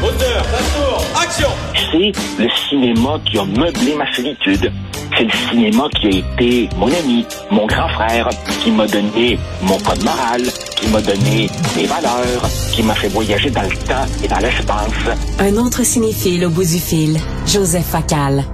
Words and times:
Action 0.00 1.48
C'est 1.74 2.12
le 2.40 2.48
cinéma 2.68 3.18
qui 3.24 3.36
a 3.36 3.44
meublé 3.44 3.96
ma 3.96 4.12
solitude. 4.14 4.70
C'est 5.16 5.24
le 5.24 5.30
cinéma 5.50 5.88
qui 6.00 6.06
a 6.06 6.10
été 6.10 6.68
mon 6.76 6.86
ami, 6.86 7.26
mon 7.50 7.66
grand 7.66 7.88
frère, 7.88 8.28
qui 8.62 8.70
m'a 8.70 8.86
donné 8.86 9.36
mon 9.60 9.76
code 9.78 10.04
moral, 10.04 10.42
qui 10.76 10.86
m'a 10.88 11.00
donné 11.00 11.50
mes 11.76 11.86
valeurs, 11.86 12.48
qui 12.72 12.84
m'a 12.84 12.94
fait 12.94 13.08
voyager 13.08 13.50
dans 13.50 13.62
le 13.62 13.76
temps 13.88 14.06
et 14.22 14.28
dans 14.28 14.38
l'espace. 14.38 15.16
Un 15.40 15.56
autre 15.56 15.82
cinéphile 15.84 16.46
au 16.46 16.50
bout 16.50 16.64
du 16.64 16.78
fil, 16.78 17.18
Joseph 17.44 17.86
Facal. 17.86 18.44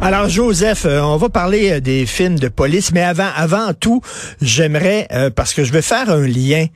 Alors 0.00 0.28
Joseph, 0.28 0.84
euh, 0.84 1.00
on 1.00 1.16
va 1.16 1.28
parler 1.28 1.72
euh, 1.72 1.80
des 1.80 2.06
films 2.06 2.38
de 2.38 2.48
police, 2.48 2.92
mais 2.92 3.02
avant, 3.02 3.28
avant 3.36 3.72
tout, 3.72 4.00
j'aimerais 4.40 5.06
euh, 5.12 5.30
parce 5.30 5.54
que 5.54 5.64
je 5.64 5.72
vais 5.72 5.82
faire 5.82 6.10
un 6.10 6.26
lien 6.26 6.66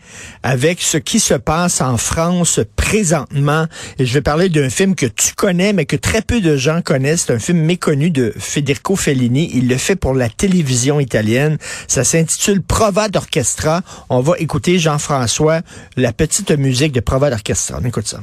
avec 0.42 0.80
ce 0.80 0.96
qui 0.96 1.18
se 1.18 1.34
passe 1.34 1.80
en 1.80 1.96
France 1.96 2.60
présentement, 2.86 3.66
et 3.98 4.06
je 4.06 4.14
vais 4.14 4.20
parler 4.20 4.48
d'un 4.48 4.70
film 4.70 4.94
que 4.94 5.06
tu 5.06 5.34
connais, 5.34 5.72
mais 5.72 5.86
que 5.86 5.96
très 5.96 6.22
peu 6.22 6.40
de 6.40 6.56
gens 6.56 6.82
connaissent. 6.82 7.24
C'est 7.26 7.32
un 7.32 7.40
film 7.40 7.58
méconnu 7.58 8.10
de 8.10 8.32
Federico 8.38 8.94
Fellini. 8.94 9.50
Il 9.54 9.68
le 9.68 9.76
fait 9.76 9.96
pour 9.96 10.14
la 10.14 10.28
télévision 10.28 11.00
italienne. 11.00 11.58
Ça 11.88 12.04
s'intitule 12.04 12.62
Prova 12.62 13.08
d'orchestra. 13.08 13.82
On 14.08 14.20
va 14.20 14.34
écouter 14.38 14.78
Jean-François 14.78 15.62
la 15.96 16.12
petite 16.12 16.52
musique 16.52 16.92
de 16.92 17.00
Prova 17.00 17.28
d'orchestra. 17.28 17.80
On 17.82 17.86
écoute 17.86 18.06
ça. 18.06 18.20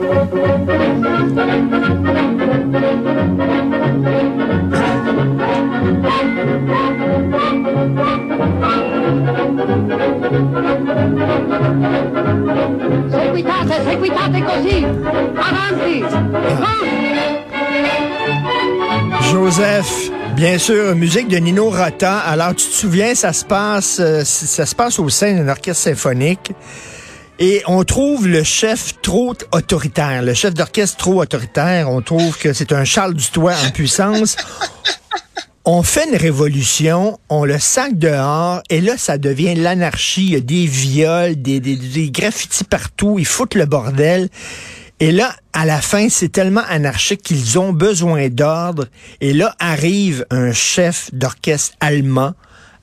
Joseph, 19.32 20.12
bien 20.36 20.58
sûr, 20.58 20.96
musique 20.96 21.28
de 21.28 21.38
Nino 21.38 21.70
Rota. 21.70 22.18
Alors, 22.20 22.56
tu 22.56 22.68
te 22.68 22.74
souviens, 22.74 23.16
ça 23.16 23.34
se 23.34 23.46
passe, 23.46 23.98
euh, 24.00 24.24
ça 24.26 24.66
se 24.66 24.76
passe 24.76 25.00
au 25.00 25.10
sein 25.10 25.34
d'un 25.34 25.48
orchestre 25.48 25.84
symphonique. 25.84 26.52
Et 27.40 27.64
on 27.66 27.84
trouve 27.84 28.28
le 28.28 28.44
chef 28.44 29.02
trop 29.02 29.36
autoritaire, 29.52 30.22
le 30.22 30.34
chef 30.34 30.54
d'orchestre 30.54 30.98
trop 30.98 31.22
autoritaire. 31.22 31.90
On 31.90 32.02
trouve 32.02 32.38
que 32.38 32.54
c'est 32.54 32.72
un 32.72 32.84
Charles 32.84 33.16
Dutoit 33.16 33.56
en 33.66 33.72
puissance. 33.72 34.38
On 35.66 35.82
fait 35.82 36.10
une 36.10 36.18
révolution, 36.18 37.20
on 37.30 37.46
le 37.46 37.58
sac 37.58 37.98
dehors, 37.98 38.62
et 38.70 38.82
là, 38.82 38.98
ça 38.98 39.18
devient 39.18 39.56
l'anarchie. 39.56 40.26
Il 40.26 40.34
y 40.34 40.36
a 40.36 40.42
des 40.42 40.66
viols, 40.66 41.42
des, 41.42 41.62
des, 41.62 41.78
des 41.78 42.12
graffitis 42.12 42.66
partout, 42.66 43.16
ils 43.18 43.26
foutent 43.26 43.56
le 43.56 43.66
bordel. 43.66 44.28
Et 45.00 45.14
là, 45.14 45.34
à 45.54 45.66
la 45.66 45.80
fin, 45.80 46.10
c'est 46.10 46.28
tellement 46.28 46.64
anarchique 46.68 47.22
qu'ils 47.22 47.58
ont 47.60 47.72
besoin 47.72 48.28
d'ordre. 48.28 48.88
Et 49.22 49.32
là 49.32 49.56
arrive 49.58 50.26
un 50.32 50.52
chef 50.52 51.10
d'orchestre 51.14 51.78
allemand 51.80 52.34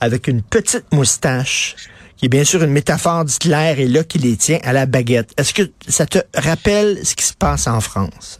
avec 0.00 0.26
une 0.26 0.40
petite 0.40 0.90
moustache, 0.90 1.76
qui 2.16 2.26
est 2.26 2.28
bien 2.30 2.44
sûr 2.44 2.62
une 2.62 2.72
métaphore 2.72 3.26
d'Hitler, 3.26 3.74
et 3.76 3.88
là 3.88 4.04
qui 4.04 4.16
les 4.18 4.38
tient 4.38 4.58
à 4.62 4.72
la 4.72 4.86
baguette. 4.86 5.34
Est-ce 5.36 5.52
que 5.52 5.70
ça 5.86 6.06
te 6.06 6.18
rappelle 6.34 6.98
ce 7.04 7.14
qui 7.14 7.24
se 7.26 7.34
passe 7.34 7.66
en 7.66 7.82
France? 7.82 8.38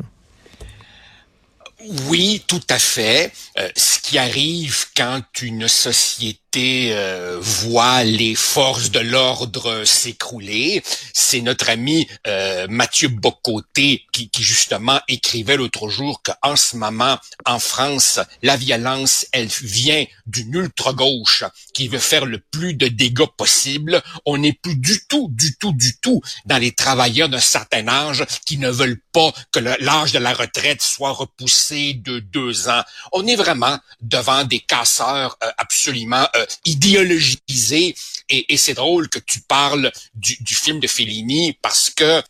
Oui, 2.07 2.43
tout 2.47 2.63
à 2.69 2.79
fait. 2.79 3.33
Euh, 3.59 3.69
ce 3.77 3.99
qui 4.01 4.19
arrive 4.19 4.87
quand 4.97 5.23
une 5.43 5.69
société 5.69 6.50
euh, 6.57 7.39
voit 7.41 8.03
les 8.03 8.35
forces 8.35 8.91
de 8.91 8.99
l'ordre 8.99 9.85
s'écrouler, 9.85 10.83
c'est 11.13 11.41
notre 11.41 11.71
ami 11.71 12.09
euh, 12.27 12.67
Mathieu 12.69 13.09
Bocoté 13.09 14.05
qui, 14.13 14.31
qui, 14.31 14.43
justement 14.43 15.01
écrivait 15.09 15.57
l'autre 15.57 15.89
jour 15.89 16.23
qu'en 16.23 16.57
ce 16.57 16.77
moment, 16.77 17.19
en 17.47 17.59
France, 17.59 18.19
la 18.43 18.57
violence, 18.57 19.27
elle 19.33 19.47
vient 19.47 20.05
d'une 20.27 20.55
ultra-gauche 20.55 21.45
qui 21.73 21.89
veut 21.89 21.99
faire 21.99 22.27
le 22.27 22.39
plus 22.39 22.75
de 22.75 22.89
dégâts 22.89 23.27
possible. 23.37 24.03
On 24.27 24.39
n'est 24.39 24.53
plus 24.53 24.77
du 24.77 25.07
tout, 25.09 25.29
du 25.31 25.57
tout, 25.57 25.73
du 25.73 25.97
tout 25.99 26.21
dans 26.47 26.59
les 26.59 26.73
travailleurs 26.73 27.29
d'un 27.29 27.41
certain 27.41 27.87
âge 27.87 28.25
qui 28.45 28.59
ne 28.59 28.71
veulent 28.71 29.01
pas 29.13 29.33
que 29.53 29.61
l'âge 29.61 30.13
de 30.13 30.19
la 30.19 30.35
retraite 30.35 30.83
soit 30.83 31.13
repoussé 31.13 31.95
de 31.95 32.19
deux 32.19 32.69
ans. 32.69 32.83
On 33.13 33.27
est 33.27 33.37
vraiment 33.37 33.79
devant 34.01 34.45
des 34.45 34.61
casseurs 34.61 35.37
euh, 35.45 35.51
absolument 35.59 36.27
euh, 36.41 36.47
idéologisés. 36.65 37.95
Et, 38.29 38.53
et 38.53 38.57
c'est 38.57 38.75
drôle 38.75 39.09
que 39.09 39.19
tu 39.19 39.41
parles 39.41 39.91
du, 40.15 40.37
du, 40.41 40.55
film 40.55 40.81
de 40.81 40.87
Fellini 40.87 41.57
parce 41.63 41.91
que 41.91 42.05
euh, 42.05 42.23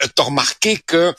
tu 0.00 0.22
as 0.22 0.24
remarqué 0.24 0.78
que 0.78 1.14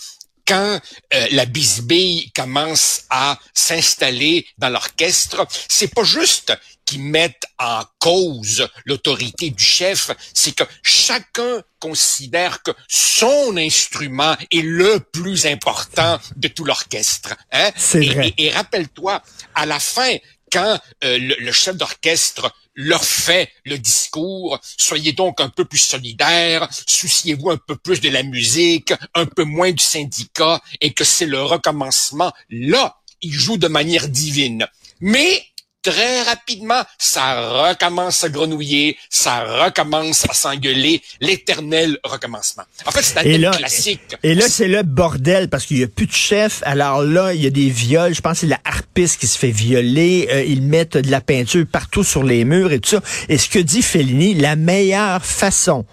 quand 0.48 0.82
euh, 1.14 1.28
la 1.32 1.46
bisbille 1.46 2.32
commence 2.32 3.04
à 3.10 3.40
s'installer 3.54 4.46
dans 4.58 4.70
l'orchestre, 4.70 5.48
c'est 5.70 5.94
pas 5.94 6.04
juste 6.04 6.54
qu'ils 6.86 7.04
mettent 7.04 7.46
en 7.58 7.84
cause 8.00 8.68
l'autorité 8.86 9.52
du 9.52 9.64
chef, 9.64 10.12
c'est 10.34 10.54
que 10.54 10.64
chacun 10.84 11.62
considère 11.80 12.62
que 12.64 12.72
son 12.88 13.56
instrument 13.56 14.36
est 14.52 14.62
le 14.62 15.00
plus 15.00 15.46
important 15.46 16.20
de 16.36 16.48
tout 16.48 16.66
l'orchestre. 16.66 17.34
Hein? 17.52 17.72
C'est 17.78 18.06
vrai. 18.06 18.34
Et, 18.38 18.48
et 18.48 18.50
rappelle-toi, 18.50 19.22
à 19.56 19.66
la 19.66 19.80
fin, 19.80 20.18
quand 20.52 20.80
euh, 21.04 21.18
le, 21.18 21.36
le, 21.40 21.52
chef 21.52 21.76
d'orchestre 21.76 22.54
leur 22.76 23.04
fait 23.04 23.50
le 23.66 23.78
discours, 23.78 24.60
soyez 24.78 25.14
donc 25.14 25.42
un 25.42 25.50
peu 25.50 25.66
plus 25.66 25.80
solidaires, 25.80 26.68
souciez-vous 26.88 27.52
un 27.52 27.58
peu 27.58 27.76
plus 27.76 28.02
de 28.02 28.10
la 28.10 28.24
musique, 28.24 28.94
un 29.14 29.26
peu 29.26 29.44
moins 29.44 29.72
du 29.72 29.84
syndicat, 29.84 30.62
et 30.80 30.94
que 30.94 31.04
c'est 31.04 31.26
le 31.26 31.42
recommencement. 31.42 32.32
Là, 32.50 32.98
il 33.22 33.34
joue 33.34 33.58
de 33.58 33.68
manière 33.68 34.08
divine. 34.08 34.68
Mais 35.00 35.44
très 35.82 36.24
rapidement, 36.24 36.82
ça 36.98 37.70
recommence 37.70 38.24
à 38.24 38.30
grenouiller, 38.30 38.98
ça 39.10 39.66
recommence 39.66 40.26
à 40.30 40.34
s'engueuler, 40.34 41.02
l'éternel 41.20 41.98
recommencement. 42.04 42.64
En 42.86 42.92
fait, 42.92 43.02
c'est 43.02 43.18
un 43.18 43.24
thème 43.24 43.52
classique. 43.52 44.02
Et 44.24 44.36
là, 44.36 44.48
c'est 44.48 44.68
le 44.68 44.84
bordel 44.84 45.50
parce 45.50 45.66
qu'il 45.66 45.80
y 45.80 45.84
a 45.84 45.88
plus 45.88 46.08
de 46.08 46.12
chef. 46.12 46.62
Alors 46.66 47.04
là, 47.04 47.34
il 47.34 47.42
y 47.42 47.48
a 47.48 47.52
des 47.52 47.70
viols. 47.70 48.14
Je 48.14 48.22
pense 48.22 48.34
que 48.34 48.40
c'est 48.42 48.48
la 48.48 48.60
harpiste 48.66 49.20
qui 49.20 49.28
se 49.28 49.38
fait 49.38 49.52
violer. 49.52 50.28
Euh, 50.32 50.44
ils 50.44 50.62
mettent 50.62 50.98
de 50.98 51.12
la 51.12 51.22
peinture 51.22 51.66
partout 51.72 52.04
sur 52.04 52.24
les 52.24 52.46
murs 52.46 52.72
et 52.72 52.80
tout 52.80 52.90
ça. 52.90 53.02
Et 53.30 53.38
ce 53.38 53.50
que 53.50 53.60
dit 53.60 53.82
Fellini, 53.82 54.34
la 54.34 54.56
meilleure 54.56 55.26
façon 55.26 55.86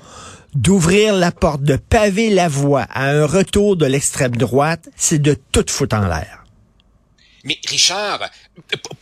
d'ouvrir 0.55 1.15
la 1.15 1.31
porte, 1.31 1.63
de 1.63 1.77
paver 1.77 2.31
la 2.31 2.49
voie 2.49 2.87
à 2.91 3.11
un 3.11 3.27
retour 3.27 3.77
de 3.77 3.87
l'extrême 3.87 4.37
droite, 4.37 4.89
c'est 4.97 5.21
de 5.21 5.37
tout 5.53 5.65
foutre 5.69 5.97
en 5.97 6.07
l'air. 6.07 6.38
Mais 7.45 7.59
Richard, 7.69 8.31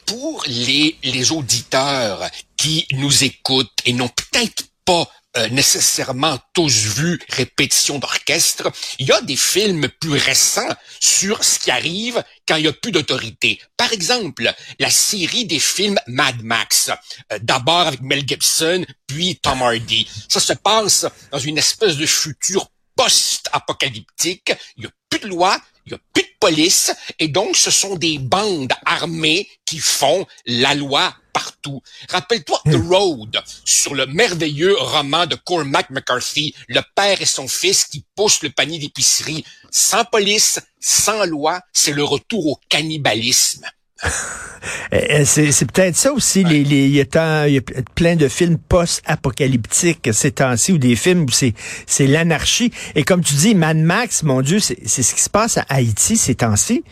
pour 0.06 0.44
les, 0.46 0.96
les 1.02 1.32
auditeurs 1.32 2.28
qui 2.56 2.86
nous 2.92 3.24
écoutent 3.24 3.72
et 3.84 3.92
n'ont 3.92 4.08
peut-être 4.08 4.64
pas 4.84 5.10
euh, 5.36 5.48
nécessairement 5.50 6.38
tous 6.54 6.72
vu 6.96 7.20
répétition 7.28 7.98
d'orchestre, 7.98 8.72
il 8.98 9.06
y 9.06 9.12
a 9.12 9.20
des 9.20 9.36
films 9.36 9.88
plus 10.00 10.16
récents 10.16 10.74
sur 10.98 11.44
ce 11.44 11.58
qui 11.58 11.70
arrive 11.70 12.24
quand 12.48 12.56
il 12.56 12.62
n'y 12.62 12.68
a 12.68 12.72
plus 12.72 12.92
d'autorité. 12.92 13.60
Par 13.76 13.92
exemple, 13.92 14.50
la 14.78 14.90
série 14.90 15.44
des 15.44 15.58
films 15.58 15.98
Mad 16.06 16.42
Max, 16.42 16.90
euh, 17.32 17.38
d'abord 17.42 17.88
avec 17.88 18.00
Mel 18.00 18.26
Gibson, 18.26 18.86
puis 19.06 19.36
Tom 19.36 19.60
Hardy. 19.60 20.08
Ça 20.28 20.40
se 20.40 20.54
passe 20.54 21.04
dans 21.30 21.38
une 21.38 21.58
espèce 21.58 21.96
de 21.96 22.06
futur 22.06 22.70
post-apocalyptique. 22.96 24.52
Il 24.78 24.82
n'y 24.82 24.86
a 24.86 24.90
plus 25.10 25.20
de 25.20 25.26
loi, 25.26 25.60
il 25.84 25.92
n'y 25.92 25.96
a 25.96 26.00
plus 26.14 26.25
police, 26.40 26.92
et 27.18 27.28
donc 27.28 27.56
ce 27.56 27.70
sont 27.70 27.96
des 27.96 28.18
bandes 28.18 28.72
armées 28.84 29.48
qui 29.64 29.78
font 29.78 30.26
la 30.46 30.74
loi 30.74 31.14
partout. 31.32 31.82
Rappelle-toi 32.08 32.60
The 32.64 32.76
Road, 32.88 33.42
sur 33.64 33.94
le 33.94 34.06
merveilleux 34.06 34.74
roman 34.78 35.26
de 35.26 35.34
Cormac 35.34 35.90
McCarthy, 35.90 36.54
le 36.68 36.80
père 36.94 37.20
et 37.20 37.26
son 37.26 37.46
fils 37.46 37.84
qui 37.84 38.04
poussent 38.14 38.42
le 38.42 38.50
panier 38.50 38.78
d'épicerie. 38.78 39.44
Sans 39.70 40.04
police, 40.04 40.60
sans 40.80 41.26
loi, 41.26 41.60
c'est 41.72 41.92
le 41.92 42.04
retour 42.04 42.46
au 42.46 42.60
cannibalisme. 42.70 43.66
c'est 45.24 45.72
peut-être 45.72 45.96
ça 45.96 46.12
aussi. 46.12 46.44
Les, 46.44 46.64
les, 46.64 46.86
il, 46.86 46.94
y 46.94 47.00
a 47.00 47.48
il 47.48 47.54
y 47.54 47.58
a 47.58 47.62
plein 47.94 48.16
de 48.16 48.28
films 48.28 48.58
post-apocalyptiques 48.58 50.08
ces 50.12 50.32
temps-ci 50.32 50.72
ou 50.72 50.78
des 50.78 50.96
films 50.96 51.24
où 51.24 51.30
c'est 51.30 51.54
c'est 51.86 52.06
l'anarchie. 52.06 52.72
Et 52.94 53.04
comme 53.04 53.22
tu 53.22 53.34
dis, 53.34 53.54
Mad 53.54 53.76
Max, 53.76 54.22
mon 54.22 54.42
Dieu, 54.42 54.58
c'est 54.60 55.02
ce 55.02 55.14
qui 55.14 55.22
se 55.22 55.30
passe 55.30 55.58
à 55.58 55.64
Haïti 55.68 56.16
ces 56.16 56.34
temps-ci. 56.34 56.84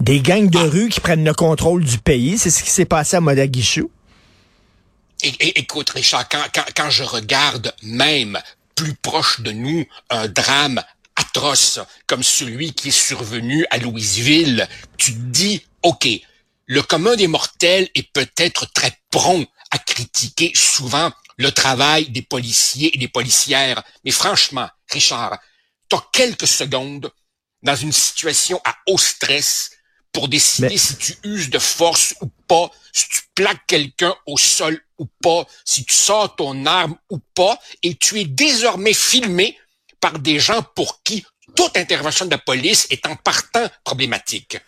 Des 0.00 0.20
gangs 0.20 0.48
de 0.48 0.58
rue 0.58 0.88
qui 0.88 1.00
prennent 1.00 1.24
le 1.24 1.34
contrôle 1.34 1.84
du 1.84 1.98
pays. 1.98 2.38
C'est 2.38 2.50
ce 2.50 2.62
qui 2.62 2.70
s'est 2.70 2.86
passé 2.86 3.16
à 3.16 3.20
Modaguichou. 3.20 3.90
écoute, 5.22 5.90
Richard, 5.90 6.26
quand, 6.28 6.44
quand, 6.54 6.64
quand 6.74 6.90
je 6.90 7.04
regarde 7.04 7.74
même 7.82 8.38
plus 8.74 8.94
proche 8.94 9.42
de 9.42 9.52
nous 9.52 9.84
un 10.08 10.26
drame 10.26 10.82
atroce 11.16 11.80
comme 12.06 12.22
celui 12.22 12.72
qui 12.72 12.88
est 12.88 12.92
survenu 12.92 13.66
à 13.70 13.76
Louisville, 13.76 14.66
tu 14.96 15.12
te 15.12 15.18
dis, 15.18 15.62
OK, 15.82 16.08
le 16.70 16.82
commun 16.82 17.16
des 17.16 17.26
mortels 17.26 17.88
est 17.96 18.12
peut-être 18.12 18.64
très 18.72 18.96
prompt 19.10 19.44
à 19.72 19.78
critiquer 19.78 20.52
souvent 20.54 21.10
le 21.36 21.50
travail 21.50 22.10
des 22.10 22.22
policiers 22.22 22.94
et 22.94 22.98
des 22.98 23.08
policières. 23.08 23.82
Mais 24.04 24.12
franchement, 24.12 24.68
Richard, 24.88 25.36
t'as 25.88 26.04
quelques 26.12 26.46
secondes 26.46 27.10
dans 27.64 27.74
une 27.74 27.90
situation 27.90 28.60
à 28.64 28.76
haut 28.86 28.98
stress 28.98 29.72
pour 30.12 30.28
décider 30.28 30.78
si 30.78 30.96
tu 30.96 31.16
uses 31.24 31.50
de 31.50 31.58
force 31.58 32.14
ou 32.20 32.28
pas, 32.46 32.70
si 32.92 33.08
tu 33.08 33.22
plaques 33.34 33.66
quelqu'un 33.66 34.14
au 34.26 34.38
sol 34.38 34.80
ou 34.98 35.06
pas, 35.24 35.48
si 35.64 35.84
tu 35.84 35.94
sors 35.94 36.36
ton 36.36 36.66
arme 36.66 36.96
ou 37.10 37.18
pas, 37.34 37.58
et 37.82 37.96
tu 37.96 38.20
es 38.20 38.24
désormais 38.24 38.94
filmé 38.94 39.58
par 39.98 40.20
des 40.20 40.38
gens 40.38 40.62
pour 40.76 41.02
qui 41.02 41.26
toute 41.56 41.76
intervention 41.76 42.26
de 42.26 42.30
la 42.30 42.38
police 42.38 42.86
est 42.90 43.06
en 43.06 43.16
partant 43.16 43.68
problématique. 43.82 44.58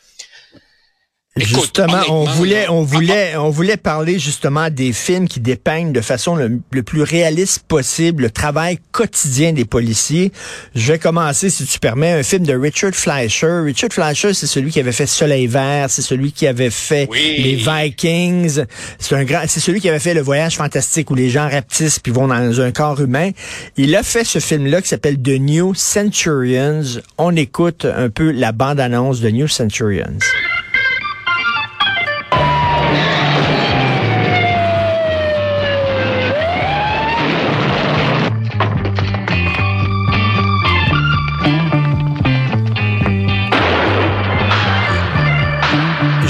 Justement, 1.35 2.03
on 2.11 2.25
voulait, 2.25 2.69
on 2.69 2.83
voulait, 2.83 3.37
on 3.37 3.49
voulait 3.49 3.79
parler 3.79 4.19
justement 4.19 4.69
des 4.69 4.93
films 4.93 5.27
qui 5.27 5.41
dépeignent 5.41 5.91
de 5.91 6.03
façon 6.03 6.37
le, 6.37 6.61
plus 6.83 7.01
réaliste 7.01 7.61
possible 7.67 8.25
le 8.25 8.31
travail 8.31 8.79
quotidien 8.91 9.55
des 9.55 9.65
policiers. 9.65 10.31
Je 10.75 10.93
vais 10.93 10.99
commencer, 10.99 11.49
si 11.49 11.65
tu 11.65 11.79
permets, 11.79 12.13
un 12.13 12.23
film 12.23 12.45
de 12.45 12.55
Richard 12.55 12.93
Fleischer. 12.93 13.63
Richard 13.65 13.95
Fleischer, 13.95 14.35
c'est 14.35 14.47
celui 14.47 14.71
qui 14.71 14.81
avait 14.81 14.93
fait 14.93 15.07
Soleil 15.07 15.47
Vert, 15.47 15.89
c'est 15.89 16.03
celui 16.03 16.33
qui 16.33 16.47
avait 16.47 16.69
fait 16.69 17.09
les 17.11 17.55
Vikings. 17.55 18.65
C'est 18.99 19.17
un 19.17 19.25
grand, 19.25 19.45
c'est 19.49 19.61
celui 19.61 19.81
qui 19.81 19.89
avait 19.89 20.01
fait 20.01 20.13
Le 20.13 20.21
Voyage 20.21 20.57
fantastique 20.57 21.11
où 21.11 21.15
les 21.15 21.31
gens 21.31 21.49
rapetissent 21.49 21.99
puis 21.99 22.13
vont 22.13 22.29
dans 22.29 22.61
un 22.61 22.73
corps 22.73 23.01
humain. 23.01 23.31
Il 23.79 23.97
a 23.97 24.03
fait 24.03 24.25
ce 24.25 24.39
film-là 24.39 24.83
qui 24.83 24.89
s'appelle 24.89 25.17
The 25.17 25.41
New 25.41 25.73
Centurions. 25.75 27.01
On 27.17 27.35
écoute 27.37 27.87
un 27.87 28.11
peu 28.11 28.33
la 28.33 28.53
bande-annonce 28.53 29.21
de 29.21 29.31
New 29.31 29.49
Centurions. 29.49 30.19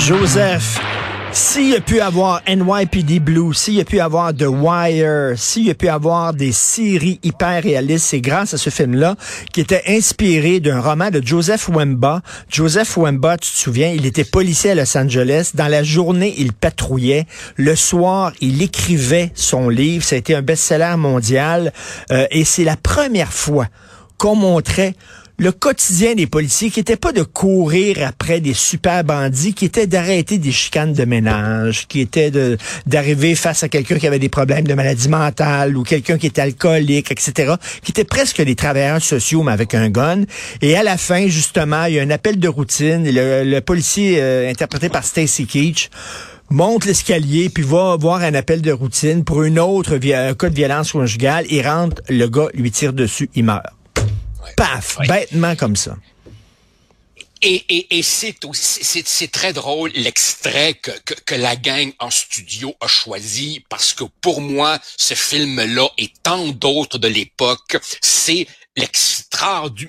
Joseph, 0.04 0.81
s'il 1.32 1.69
y 1.69 1.76
a 1.76 1.81
pu 1.81 2.00
avoir 2.00 2.43
NYPD 2.49 3.20
Blue, 3.20 3.54
s'il 3.54 3.75
y 3.75 3.81
a 3.81 3.84
pu 3.84 4.00
avoir 4.00 4.34
The 4.34 4.46
Wire, 4.49 5.34
s'il 5.37 5.66
y 5.66 5.70
a 5.70 5.75
pu 5.75 5.88
avoir 5.88 6.34
des 6.34 6.50
séries 6.50 7.20
hyper 7.22 7.62
réalistes, 7.62 8.06
c'est 8.06 8.20
grâce 8.20 8.52
à 8.52 8.58
ce 8.58 8.69
film-là 8.69 9.14
qui 9.52 9.60
était 9.60 9.84
inspiré 9.87 10.58
d'un 10.58 10.81
roman 10.81 11.10
de 11.10 11.25
Joseph 11.25 11.69
Wemba. 11.69 12.20
Joseph 12.50 12.96
Wemba, 12.96 13.37
tu 13.37 13.52
te 13.52 13.56
souviens, 13.56 13.90
il 13.90 14.04
était 14.04 14.25
policier 14.25 14.72
à 14.72 14.75
Los 14.75 14.99
Angeles. 14.99 15.52
Dans 15.54 15.69
la 15.69 15.84
journée, 15.84 16.34
il 16.37 16.52
patrouillait. 16.52 17.26
Le 17.55 17.76
soir, 17.76 18.32
il 18.40 18.60
écrivait 18.60 19.31
son 19.37 19.69
livre. 19.69 20.05
Ça 20.05 20.16
a 20.16 20.19
été 20.19 20.34
un 20.34 20.43
best-seller 20.43 20.96
mondial. 20.96 21.72
Euh, 22.10 22.26
et 22.32 22.44
c'est 22.44 22.64
la 22.64 22.76
première 22.76 23.32
fois 23.32 23.69
qu'on 24.19 24.34
montrait 24.34 24.94
le 25.42 25.50
quotidien 25.50 26.14
des 26.14 26.28
policiers, 26.28 26.70
qui 26.70 26.78
n'était 26.78 26.96
pas 26.96 27.10
de 27.10 27.24
courir 27.24 28.06
après 28.06 28.38
des 28.38 28.54
super 28.54 29.02
bandits, 29.02 29.54
qui 29.54 29.64
était 29.64 29.88
d'arrêter 29.88 30.38
des 30.38 30.52
chicanes 30.52 30.92
de 30.92 31.04
ménage, 31.04 31.88
qui 31.88 31.98
était 31.98 32.30
d'arriver 32.86 33.34
face 33.34 33.64
à 33.64 33.68
quelqu'un 33.68 33.98
qui 33.98 34.06
avait 34.06 34.20
des 34.20 34.28
problèmes 34.28 34.68
de 34.68 34.74
maladie 34.74 35.08
mentale 35.08 35.76
ou 35.76 35.82
quelqu'un 35.82 36.16
qui 36.16 36.28
était 36.28 36.42
alcoolique, 36.42 37.10
etc., 37.10 37.54
qui 37.82 37.90
était 37.90 38.04
presque 38.04 38.40
des 38.40 38.54
travailleurs 38.54 39.02
sociaux, 39.02 39.42
mais 39.42 39.50
avec 39.50 39.74
un 39.74 39.90
gun. 39.90 40.22
Et 40.60 40.76
à 40.76 40.84
la 40.84 40.96
fin, 40.96 41.26
justement, 41.26 41.86
il 41.86 41.94
y 41.94 41.98
a 41.98 42.02
un 42.04 42.10
appel 42.10 42.38
de 42.38 42.46
routine. 42.46 43.02
Le, 43.04 43.58
policier, 43.60 44.18
euh, 44.20 44.48
interprété 44.48 44.90
par 44.90 45.02
Stacy 45.02 45.46
Keach, 45.46 45.90
monte 46.50 46.84
l'escalier, 46.84 47.48
puis 47.48 47.64
va 47.64 47.96
voir 47.96 48.22
un 48.22 48.34
appel 48.34 48.62
de 48.62 48.70
routine 48.70 49.24
pour 49.24 49.42
une 49.42 49.58
autre 49.58 49.94
un 49.96 50.34
cas 50.34 50.50
de 50.50 50.54
violence 50.54 50.92
conjugale. 50.92 51.46
Il 51.50 51.66
rentre, 51.66 52.00
le 52.08 52.28
gars 52.28 52.46
lui 52.54 52.70
tire 52.70 52.92
dessus, 52.92 53.28
il 53.34 53.42
meurt. 53.42 53.81
Paf, 54.56 54.98
bêtement 55.06 55.56
comme 55.56 55.76
ça. 55.76 55.96
Et, 57.44 57.64
et, 57.68 57.98
et 57.98 58.02
c'est 58.02 58.36
c'est 58.52 59.32
très 59.32 59.52
drôle 59.52 59.90
l'extrait 59.96 60.74
que, 60.74 60.92
que, 61.04 61.14
que, 61.14 61.34
la 61.34 61.56
gang 61.56 61.92
en 61.98 62.08
studio 62.08 62.72
a 62.80 62.86
choisi 62.86 63.64
parce 63.68 63.94
que 63.94 64.04
pour 64.20 64.40
moi, 64.40 64.78
ce 64.96 65.14
film-là 65.14 65.88
et 65.98 66.12
tant 66.22 66.46
d'autres 66.48 66.98
de 66.98 67.08
l'époque, 67.08 67.78
c'est 68.00 68.46
l'extraordinaire 68.76 69.32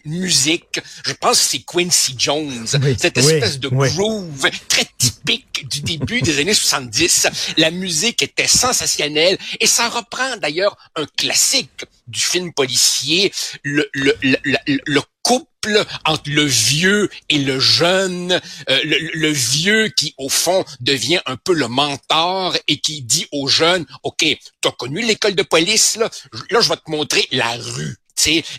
musique. 0.05 0.79
Je 1.05 1.13
pense 1.13 1.39
que 1.39 1.45
c'est 1.45 1.59
Quincy 1.59 2.15
Jones. 2.17 2.65
cette 2.97 3.17
espèce 3.17 3.59
de 3.59 3.67
groove 3.67 4.49
très 4.67 4.85
typique 4.97 5.67
du 5.69 5.81
début 5.81 6.21
des 6.21 6.39
années 6.39 6.53
70. 6.53 7.27
La 7.57 7.71
musique 7.71 8.21
était 8.23 8.47
sensationnelle 8.47 9.37
et 9.59 9.67
ça 9.67 9.89
reprend 9.89 10.37
d'ailleurs 10.37 10.77
un 10.95 11.05
classique 11.17 11.85
du 12.07 12.19
film 12.19 12.53
policier, 12.53 13.31
le, 13.63 13.87
le, 13.93 14.13
le, 14.21 14.57
le 14.65 15.01
couple 15.21 15.85
entre 16.05 16.29
le 16.29 16.43
vieux 16.43 17.09
et 17.29 17.37
le 17.37 17.59
jeune, 17.59 18.33
euh, 18.69 18.79
le, 18.83 19.29
vieux 19.29 19.87
qui 19.87 20.13
au 20.17 20.27
fond 20.27 20.65
devient 20.81 21.21
un 21.25 21.37
peu 21.37 21.53
le 21.53 21.69
mentor 21.69 22.57
et 22.67 22.79
qui 22.79 23.01
dit 23.01 23.27
aux 23.31 23.47
jeunes, 23.47 23.85
OK, 24.03 24.17
tu 24.19 24.67
as 24.67 24.71
connu 24.71 25.01
l'école 25.01 25.35
de 25.35 25.43
police, 25.43 25.95
là, 25.95 26.09
là 26.49 26.59
je 26.59 26.67
vais 26.67 26.75
te 26.75 26.91
montrer 26.91 27.25
la 27.31 27.55
rue 27.55 27.95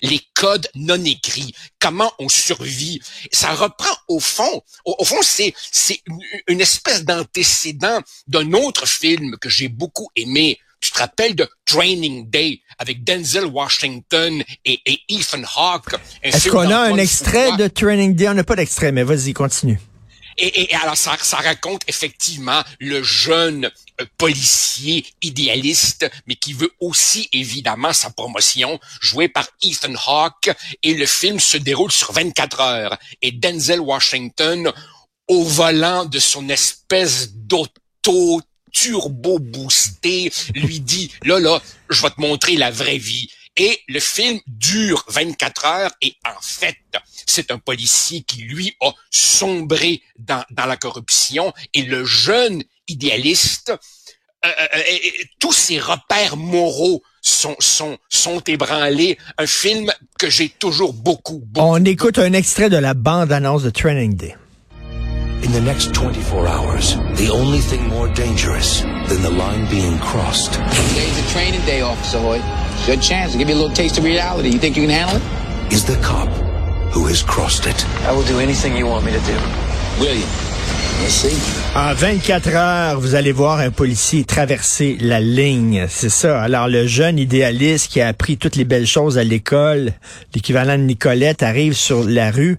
les 0.02 0.20
codes 0.34 0.68
non 0.74 1.02
écrits, 1.04 1.54
comment 1.78 2.12
on 2.18 2.28
survit. 2.28 3.00
Ça 3.32 3.54
reprend 3.54 3.94
au 4.08 4.20
fond, 4.20 4.62
au, 4.84 5.04
fond, 5.04 5.22
c'est 5.22 5.54
c'est 5.70 6.00
une 6.48 6.60
espèce 6.60 7.04
d'antécédent 7.04 8.00
d'un 8.26 8.52
autre 8.52 8.86
film 8.86 9.36
que 9.40 9.48
j'ai 9.48 9.68
beaucoup 9.68 10.08
aimé. 10.16 10.58
Tu 10.80 10.90
te 10.90 10.98
rappelles 10.98 11.34
de 11.34 11.48
Training 11.64 12.28
Day 12.28 12.60
avec 12.78 13.04
Denzel 13.04 13.46
Washington 13.46 14.42
et, 14.66 14.80
Ethan 15.08 15.42
Hawke. 15.56 15.94
Est-ce 16.22 16.50
qu'on 16.50 16.70
a 16.70 16.76
un 16.76 16.98
extrait 16.98 17.56
de 17.56 17.68
Training 17.68 18.14
Day? 18.14 18.28
On 18.28 18.34
n'a 18.34 18.44
pas 18.44 18.56
d'extrait, 18.56 18.92
mais 18.92 19.02
vas-y, 19.02 19.32
continue. 19.32 19.80
Et, 20.38 20.62
et, 20.62 20.74
alors, 20.74 20.96
ça, 20.96 21.16
ça 21.20 21.38
raconte 21.38 21.82
effectivement 21.88 22.62
le 22.78 23.02
jeune 23.02 23.70
euh, 24.00 24.06
policier 24.18 25.04
idéaliste, 25.22 26.10
mais 26.26 26.36
qui 26.36 26.52
veut 26.52 26.72
aussi 26.80 27.28
évidemment 27.32 27.92
sa 27.92 28.10
promotion, 28.10 28.80
joué 29.00 29.28
par 29.28 29.48
Ethan 29.62 29.94
Hawke, 30.06 30.50
et 30.82 30.94
le 30.94 31.06
film 31.06 31.38
se 31.38 31.56
déroule 31.56 31.92
sur 31.92 32.12
24 32.12 32.60
heures. 32.60 32.98
Et 33.22 33.32
Denzel 33.32 33.80
Washington, 33.80 34.72
au 35.28 35.44
volant 35.44 36.04
de 36.04 36.18
son 36.18 36.48
espèce 36.48 37.32
d'auto 37.32 38.40
turbo 38.72 39.38
boosté, 39.38 40.32
lui 40.54 40.80
dit, 40.80 41.10
là, 41.22 41.60
je 41.88 42.02
vais 42.02 42.10
te 42.10 42.20
montrer 42.20 42.56
la 42.56 42.70
vraie 42.70 42.98
vie. 42.98 43.30
Et 43.56 43.80
le 43.88 44.00
film 44.00 44.40
dure 44.46 45.04
24 45.08 45.64
heures 45.64 45.90
et 46.02 46.14
en 46.24 46.40
fait, 46.40 46.76
c'est 47.26 47.50
un 47.50 47.58
policier 47.58 48.22
qui, 48.22 48.42
lui, 48.42 48.76
a 48.80 48.90
sombré 49.10 50.02
dans, 50.18 50.44
dans 50.50 50.66
la 50.66 50.76
corruption 50.76 51.52
et 51.72 51.82
le 51.82 52.04
jeune 52.04 52.64
idéaliste, 52.88 53.72
euh, 54.44 54.48
euh, 54.48 54.78
euh 54.78 55.10
tous 55.38 55.52
ses 55.52 55.78
repères 55.78 56.36
moraux 56.36 57.02
sont, 57.22 57.56
sont, 57.60 57.96
sont 58.08 58.40
ébranlés. 58.40 59.18
Un 59.38 59.46
film 59.46 59.90
que 60.18 60.28
j'ai 60.28 60.48
toujours 60.48 60.92
beaucoup, 60.92 61.38
beaucoup. 61.46 61.66
On 61.66 61.84
écoute 61.84 62.18
un 62.18 62.32
extrait 62.32 62.68
de 62.68 62.76
la 62.76 62.94
bande-annonce 62.94 63.62
de 63.62 63.70
Training 63.70 64.16
Day. 64.16 64.34
In 65.44 65.52
the 65.52 65.60
next 65.60 65.92
24 65.92 66.46
hours, 66.46 66.96
the 67.16 67.30
only 67.30 67.60
thing 67.60 67.86
more 67.88 68.08
dangerous 68.14 68.82
than 69.08 69.22
the 69.22 69.30
line 69.30 69.68
being 69.68 69.98
crossed. 69.98 70.54
Today's 70.54 71.18
a 71.18 71.32
training 71.32 71.60
day, 71.66 71.82
Officer 71.82 72.18
Hoyt. 72.18 72.40
Good 72.86 73.02
chance 73.02 73.32
to 73.32 73.38
give 73.38 73.48
you 73.48 73.54
a 73.54 73.60
little 73.60 73.74
taste 73.74 73.98
of 73.98 74.04
reality. 74.04 74.50
You 74.50 74.58
think 74.58 74.76
you 74.76 74.86
can 74.86 74.90
handle 74.90 75.16
it? 75.16 75.72
Is 75.72 75.84
the 75.84 75.96
cop 76.02 76.28
who 76.92 77.06
has 77.06 77.22
crossed 77.22 77.66
it. 77.66 77.86
I 78.06 78.12
will 78.12 78.24
do 78.24 78.38
anything 78.38 78.76
you 78.76 78.86
want 78.86 79.04
me 79.04 79.12
to 79.12 79.20
do. 79.20 79.36
Will 79.98 80.14
you? 80.14 80.26
En 81.74 81.92
24 81.92 82.48
heures, 82.54 83.00
vous 83.00 83.14
allez 83.14 83.32
voir 83.32 83.58
un 83.58 83.70
policier 83.70 84.24
traverser 84.24 84.96
la 85.00 85.20
ligne. 85.20 85.86
C'est 85.90 86.08
ça. 86.08 86.40
Alors, 86.40 86.68
le 86.68 86.86
jeune 86.86 87.18
idéaliste 87.18 87.90
qui 87.90 88.00
a 88.00 88.08
appris 88.08 88.38
toutes 88.38 88.56
les 88.56 88.64
belles 88.64 88.86
choses 88.86 89.18
à 89.18 89.24
l'école, 89.24 89.92
l'équivalent 90.34 90.78
de 90.78 90.84
Nicolette, 90.84 91.42
arrive 91.42 91.74
sur 91.74 92.04
la 92.04 92.30
rue 92.30 92.58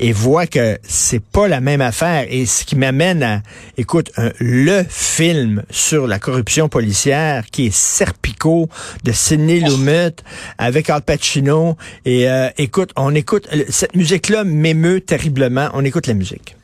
et 0.00 0.12
voit 0.12 0.46
que 0.46 0.78
c'est 0.82 1.22
pas 1.22 1.46
la 1.46 1.60
même 1.60 1.82
affaire. 1.82 2.26
Et 2.28 2.46
ce 2.46 2.64
qui 2.64 2.74
m'amène 2.74 3.22
à, 3.22 3.42
écoute, 3.76 4.10
le 4.40 4.82
film 4.88 5.62
sur 5.70 6.06
la 6.06 6.18
corruption 6.18 6.68
policière 6.68 7.46
qui 7.50 7.66
est 7.66 7.74
Serpico 7.74 8.68
de 9.04 9.12
Sidney 9.12 9.60
Lumet 9.60 10.16
avec 10.58 10.90
Al 10.90 11.02
Pacino. 11.02 11.76
Et 12.06 12.28
euh, 12.28 12.48
écoute, 12.56 12.90
on 12.96 13.14
écoute, 13.14 13.46
cette 13.68 13.94
musique-là 13.94 14.44
m'émeut 14.44 15.02
terriblement. 15.02 15.68
On 15.74 15.84
écoute 15.84 16.06
la 16.06 16.14
musique. 16.14 16.56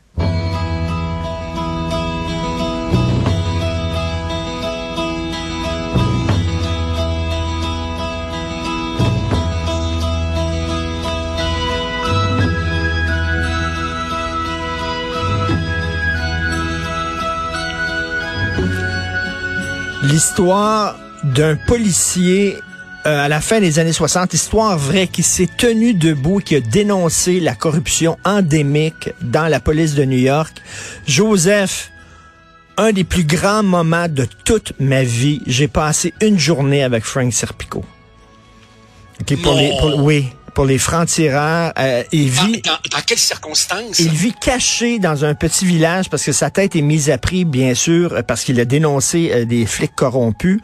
L'histoire 20.06 20.96
d'un 21.24 21.56
policier 21.56 22.56
euh, 23.06 23.24
à 23.24 23.28
la 23.28 23.40
fin 23.40 23.60
des 23.60 23.78
années 23.78 23.92
60, 23.92 24.34
histoire 24.34 24.76
vraie, 24.78 25.06
qui 25.06 25.22
s'est 25.22 25.48
tenu 25.56 25.94
debout, 25.94 26.38
qui 26.38 26.56
a 26.56 26.60
dénoncé 26.60 27.40
la 27.40 27.54
corruption 27.54 28.16
endémique 28.24 29.10
dans 29.22 29.46
la 29.48 29.60
police 29.60 29.94
de 29.94 30.04
New 30.04 30.18
York. 30.18 30.56
Joseph, 31.06 31.90
un 32.76 32.92
des 32.92 33.04
plus 33.04 33.24
grands 33.24 33.62
moments 33.62 34.08
de 34.08 34.26
toute 34.44 34.72
ma 34.80 35.02
vie, 35.02 35.40
j'ai 35.46 35.68
passé 35.68 36.12
une 36.20 36.38
journée 36.38 36.82
avec 36.82 37.04
Frank 37.04 37.32
Serpico. 37.32 37.84
Ok, 39.20 39.40
pour 39.42 39.54
Non. 39.54 39.60
les, 39.60 39.70
pour- 39.80 40.04
oui, 40.04 40.26
pour 40.56 40.64
les 40.64 40.78
francs-tireurs. 40.78 41.72
Euh, 41.78 42.02
il 42.12 42.34
Dans, 42.34 42.44
vit, 42.46 42.62
dans- 42.62 42.70
dans 42.90 43.02
quelles 43.06 43.18
circonstances? 43.18 43.98
il 43.98 44.08
vit 44.08 44.32
caché 44.32 44.98
dans 44.98 45.24
un 45.26 45.34
petit 45.34 45.66
village 45.66 46.08
parce 46.08 46.24
que 46.24 46.32
sa 46.32 46.48
tête 46.48 46.74
est 46.74 46.80
mise 46.80 47.10
à 47.10 47.18
prix, 47.18 47.44
bien 47.44 47.74
sûr, 47.74 48.14
euh, 48.14 48.22
parce 48.22 48.42
qu'il 48.42 48.58
a 48.58 48.64
dénoncé 48.64 49.30
euh, 49.34 49.44
des 49.44 49.66
flics 49.66 49.94
corrompus. 49.94 50.60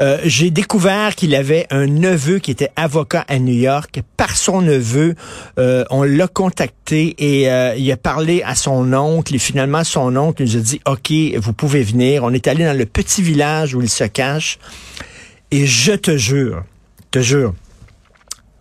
Euh, 0.00 0.18
J'ai 0.24 0.52
découvert 0.52 1.16
qu'il 1.16 1.34
avait 1.34 1.66
un 1.70 1.86
neveu 1.88 2.38
qui 2.38 2.52
était 2.52 2.70
avocat 2.76 3.24
à 3.26 3.40
New 3.40 3.52
York. 3.54 4.02
Par 4.16 4.36
son 4.36 4.62
neveu, 4.62 5.16
euh, 5.58 5.84
on 5.90 6.04
l'a 6.04 6.28
contacté 6.28 7.16
et 7.18 7.50
euh, 7.50 7.74
il 7.76 7.90
a 7.90 7.96
parlé 7.96 8.40
à 8.44 8.54
son 8.54 8.92
oncle. 8.92 9.34
Et 9.34 9.38
finalement, 9.40 9.82
son 9.82 10.14
oncle 10.16 10.44
nous 10.44 10.56
a 10.56 10.60
dit, 10.60 10.80
OK, 10.86 11.12
vous 11.42 11.52
pouvez 11.52 11.82
venir. 11.82 12.22
On 12.22 12.32
est 12.32 12.46
allé 12.46 12.64
dans 12.64 12.78
le 12.78 12.86
petit 12.86 13.20
village 13.20 13.74
où 13.74 13.82
il 13.82 13.90
se 13.90 14.04
cache. 14.04 14.58
Et 15.50 15.66
je 15.66 15.92
te 15.92 16.16
jure, 16.16 16.62
te 17.10 17.18
jure, 17.20 17.52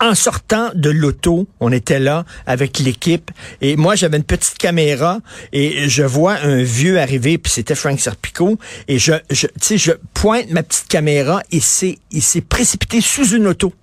en 0.10 0.16
sortant 0.16 0.72
de 0.76 0.90
l'auto, 0.90 1.48
on 1.60 1.72
était 1.72 2.00
là 2.00 2.26
avec 2.46 2.80
l'équipe 2.80 3.32
et 3.62 3.76
moi 3.76 3.96
j'avais 3.96 4.18
une 4.18 4.24
petite 4.24 4.58
caméra 4.58 5.20
et 5.52 5.88
je 5.90 6.04
vois 6.04 6.34
un 6.42 6.62
vieux 6.64 7.00
arriver 7.00 7.38
puis 7.38 7.52
c'était 7.52 7.76
Frank 7.76 8.00
Serpico 8.00 8.58
et 8.88 9.00
je 9.00 9.14
je 9.30 9.48
tu 9.48 9.54
sais 9.62 9.78
je 9.78 9.92
pointe 10.14 10.50
ma 10.52 10.64
petite 10.64 10.88
caméra 10.88 11.42
et 11.52 11.60
c'est 11.60 11.98
il 12.12 12.22
s'est 12.22 12.42
précipité 12.42 13.02
sous 13.02 13.30
une 13.36 13.48
auto. 13.48 13.74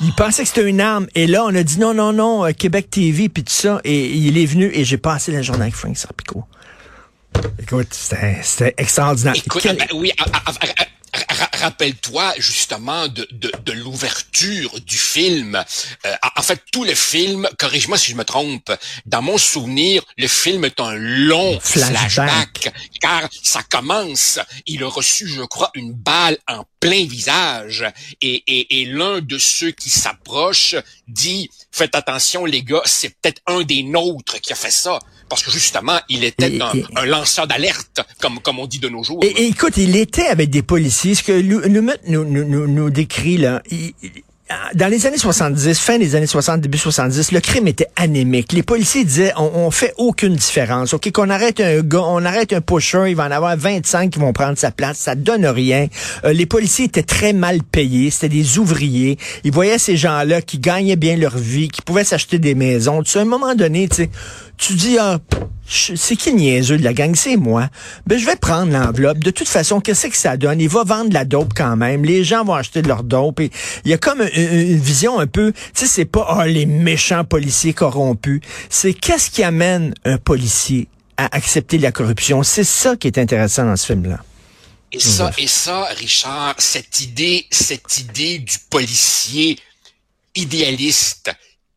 Il 0.00 0.12
pensait 0.14 0.42
que 0.44 0.48
c'était 0.48 0.68
une 0.68 0.80
arme 0.80 1.06
et 1.14 1.26
là 1.26 1.44
on 1.44 1.54
a 1.54 1.62
dit 1.62 1.78
non 1.78 1.92
non 1.92 2.12
non 2.12 2.44
euh, 2.46 2.52
Québec 2.52 2.88
TV 2.90 3.28
puis 3.28 3.42
tout 3.44 3.52
ça 3.52 3.80
et 3.84 4.06
il 4.14 4.38
est 4.38 4.46
venu 4.46 4.70
et 4.72 4.84
j'ai 4.84 4.96
passé 4.98 5.32
la 5.32 5.42
journée 5.42 5.62
avec 5.62 5.74
Frank 5.74 5.96
Serpico. 5.98 6.44
Écoute, 7.60 7.88
c'était 7.92 8.74
extraordinaire. 8.78 9.34
Écoute, 9.36 9.60
Quel- 9.62 9.76
ben 9.76 9.86
oui, 9.94 10.10
a- 10.18 10.22
a- 10.24 10.26
a- 10.26 10.50
a- 10.50 10.66
ra- 10.66 10.86
rappelle-toi 11.52 12.34
justement 12.38 13.08
de, 13.08 13.26
de, 13.32 13.50
de 13.64 13.72
l'ouverture 13.72 14.80
du 14.80 14.96
film. 14.96 15.62
Euh, 16.06 16.14
en- 16.36 16.42
fait, 16.42 16.60
tout 16.72 16.84
le 16.84 16.94
film, 16.94 17.48
corrige-moi 17.58 17.98
si 17.98 18.10
je 18.12 18.16
me 18.16 18.24
trompe, 18.24 18.70
dans 19.06 19.22
mon 19.22 19.36
souvenir, 19.38 20.02
le 20.16 20.26
film 20.28 20.64
est 20.64 20.80
un 20.80 20.94
long 20.94 21.58
Flashback. 21.60 22.10
flashback, 22.10 22.72
car 23.00 23.28
ça 23.42 23.62
commence, 23.68 24.38
il 24.66 24.82
a 24.82 24.88
reçu, 24.88 25.28
je 25.28 25.42
crois, 25.42 25.70
une 25.74 25.92
balle 25.92 26.38
en 26.48 26.64
plein 26.80 27.04
visage, 27.06 27.84
et, 28.22 28.42
et, 28.46 28.80
et 28.82 28.84
l'un 28.86 29.20
de 29.20 29.36
ceux 29.38 29.72
qui 29.72 29.90
s'approche 29.90 30.74
dit, 31.06 31.50
faites 31.72 31.94
attention 31.94 32.44
les 32.44 32.62
gars, 32.62 32.82
c'est 32.86 33.10
peut-être 33.10 33.42
un 33.46 33.62
des 33.62 33.82
nôtres 33.82 34.40
qui 34.40 34.52
a 34.52 34.56
fait 34.56 34.70
ça. 34.70 34.98
Parce 35.28 35.42
que 35.42 35.50
justement, 35.50 36.00
il 36.08 36.24
était 36.24 36.54
Et- 36.54 36.62
un, 36.62 36.72
et- 36.72 36.86
un 36.96 37.04
lanceur 37.04 37.46
d'alerte, 37.46 38.00
comme, 38.18 38.40
comme 38.40 38.58
on 38.58 38.66
dit 38.66 38.78
de 38.78 38.88
nos 38.88 39.02
jours. 39.02 39.20
Et, 39.22 39.26
et 39.26 39.46
écoute, 39.48 39.74
il 39.76 39.94
était 39.94 40.26
avec 40.28 40.48
des 40.48 40.62
policiers. 40.62 40.88
Ce 41.00 41.22
que 41.22 41.32
Lumet 41.32 41.92
nous, 42.08 42.24
nous, 42.24 42.66
nous, 42.66 42.90
décrit, 42.90 43.36
là, 43.36 43.62
dans 44.74 44.88
les 44.88 45.06
années 45.06 45.16
70, 45.16 45.78
fin 45.78 45.96
des 45.96 46.16
années 46.16 46.26
60, 46.26 46.60
début 46.60 46.76
70, 46.76 47.30
le 47.30 47.38
crime 47.38 47.68
était 47.68 47.86
anémique. 47.94 48.52
Les 48.52 48.64
policiers 48.64 49.04
disaient, 49.04 49.32
on, 49.36 49.50
on 49.54 49.70
fait 49.70 49.94
aucune 49.96 50.34
différence. 50.34 50.92
OK, 50.92 51.12
qu'on 51.12 51.30
arrête 51.30 51.60
un 51.60 51.82
gars, 51.82 52.02
on 52.02 52.24
arrête 52.24 52.52
un 52.52 52.60
pusher, 52.60 53.04
il 53.10 53.14
va 53.14 53.26
en 53.26 53.30
avoir 53.30 53.56
25 53.56 54.10
qui 54.10 54.18
vont 54.18 54.32
prendre 54.32 54.58
sa 54.58 54.72
place. 54.72 54.98
Ça 54.98 55.14
donne 55.14 55.46
rien. 55.46 55.86
Euh, 56.24 56.32
les 56.32 56.46
policiers 56.46 56.86
étaient 56.86 57.04
très 57.04 57.32
mal 57.32 57.62
payés. 57.62 58.10
C'était 58.10 58.30
des 58.30 58.58
ouvriers. 58.58 59.18
Ils 59.44 59.52
voyaient 59.52 59.78
ces 59.78 59.96
gens-là 59.96 60.42
qui 60.42 60.58
gagnaient 60.58 60.96
bien 60.96 61.16
leur 61.16 61.38
vie, 61.38 61.68
qui 61.68 61.82
pouvaient 61.82 62.04
s'acheter 62.04 62.40
des 62.40 62.56
maisons. 62.56 63.02
À 63.02 63.18
un 63.20 63.24
moment 63.24 63.54
donné, 63.54 63.88
tu 63.88 63.96
sais, 63.96 64.10
tu 64.58 64.74
dis, 64.74 64.98
ah, 64.98 65.18
c'est 65.66 66.16
qui 66.16 66.30
le 66.30 66.36
niaiseux 66.36 66.78
de 66.78 66.84
la 66.84 66.92
gang? 66.92 67.14
C'est 67.14 67.36
moi. 67.36 67.68
Ben, 68.06 68.18
je 68.18 68.26
vais 68.26 68.36
prendre 68.36 68.72
l'enveloppe. 68.72 69.18
De 69.18 69.30
toute 69.30 69.48
façon, 69.48 69.80
qu'est-ce 69.80 70.08
que 70.08 70.16
ça 70.16 70.36
donne? 70.36 70.60
Il 70.60 70.68
va 70.68 70.84
vendre 70.84 71.10
de 71.10 71.14
la 71.14 71.24
dope 71.24 71.52
quand 71.54 71.76
même. 71.76 72.04
Les 72.04 72.24
gens 72.24 72.44
vont 72.44 72.54
acheter 72.54 72.82
de 72.82 72.88
leur 72.88 73.04
dope. 73.04 73.40
Et 73.40 73.50
il 73.84 73.90
y 73.90 73.94
a 73.94 73.98
comme 73.98 74.20
une, 74.20 74.52
une 74.52 74.80
vision 74.80 75.18
un 75.20 75.26
peu, 75.26 75.52
tu 75.52 75.60
sais, 75.74 75.86
c'est 75.86 76.04
pas, 76.04 76.26
ah, 76.28 76.46
les 76.46 76.66
méchants 76.66 77.24
policiers 77.24 77.72
corrompus. 77.72 78.40
C'est 78.68 78.94
qu'est-ce 78.94 79.30
qui 79.30 79.42
amène 79.42 79.94
un 80.04 80.18
policier 80.18 80.88
à 81.16 81.34
accepter 81.36 81.78
la 81.78 81.92
corruption? 81.92 82.42
C'est 82.42 82.64
ça 82.64 82.96
qui 82.96 83.06
est 83.06 83.18
intéressant 83.18 83.64
dans 83.64 83.76
ce 83.76 83.86
film-là. 83.86 84.20
Et 84.90 85.00
ça, 85.00 85.30
et 85.36 85.46
ça, 85.46 85.84
Richard, 85.98 86.54
cette 86.56 87.00
idée, 87.00 87.46
cette 87.50 87.98
idée 87.98 88.38
du 88.38 88.56
policier 88.70 89.58
idéaliste 90.34 91.30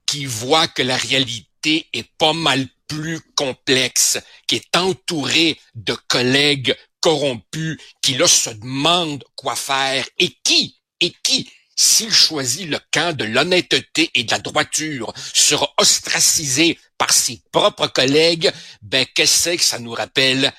qui 0.06 0.26
voit 0.26 0.68
que 0.68 0.82
la 0.82 0.96
réalité 0.96 1.51
est 1.66 2.10
pas 2.18 2.34
mal 2.34 2.68
plus 2.88 3.22
complexe, 3.36 4.20
qui 4.48 4.56
est 4.56 4.76
entouré 4.76 5.60
de 5.76 5.96
collègues 6.08 6.76
corrompus, 7.00 7.78
qui 8.02 8.16
se 8.28 8.50
demandent 8.52 9.24
quoi 9.36 9.56
faire 9.56 10.06
et 10.20 10.30
qui, 10.44 10.78
et 11.00 11.14
qui, 11.24 11.50
s'il 11.76 12.12
choisit 12.12 12.68
le 12.70 12.80
camp 12.92 13.16
de 13.16 13.26
l'honnêteté 13.26 14.12
et 14.14 14.24
de 14.24 14.32
la 14.32 14.40
droiture, 14.40 15.14
sera 15.34 15.72
ostracisé 15.78 16.78
par 16.98 17.12
ses 17.12 17.42
propres 17.52 17.88
collègues, 17.88 18.52
ben 18.82 19.06
qu'est-ce 19.16 19.56
que 19.56 19.64
ça 19.64 19.80
nous 19.80 19.94
rappelle? 19.94 20.54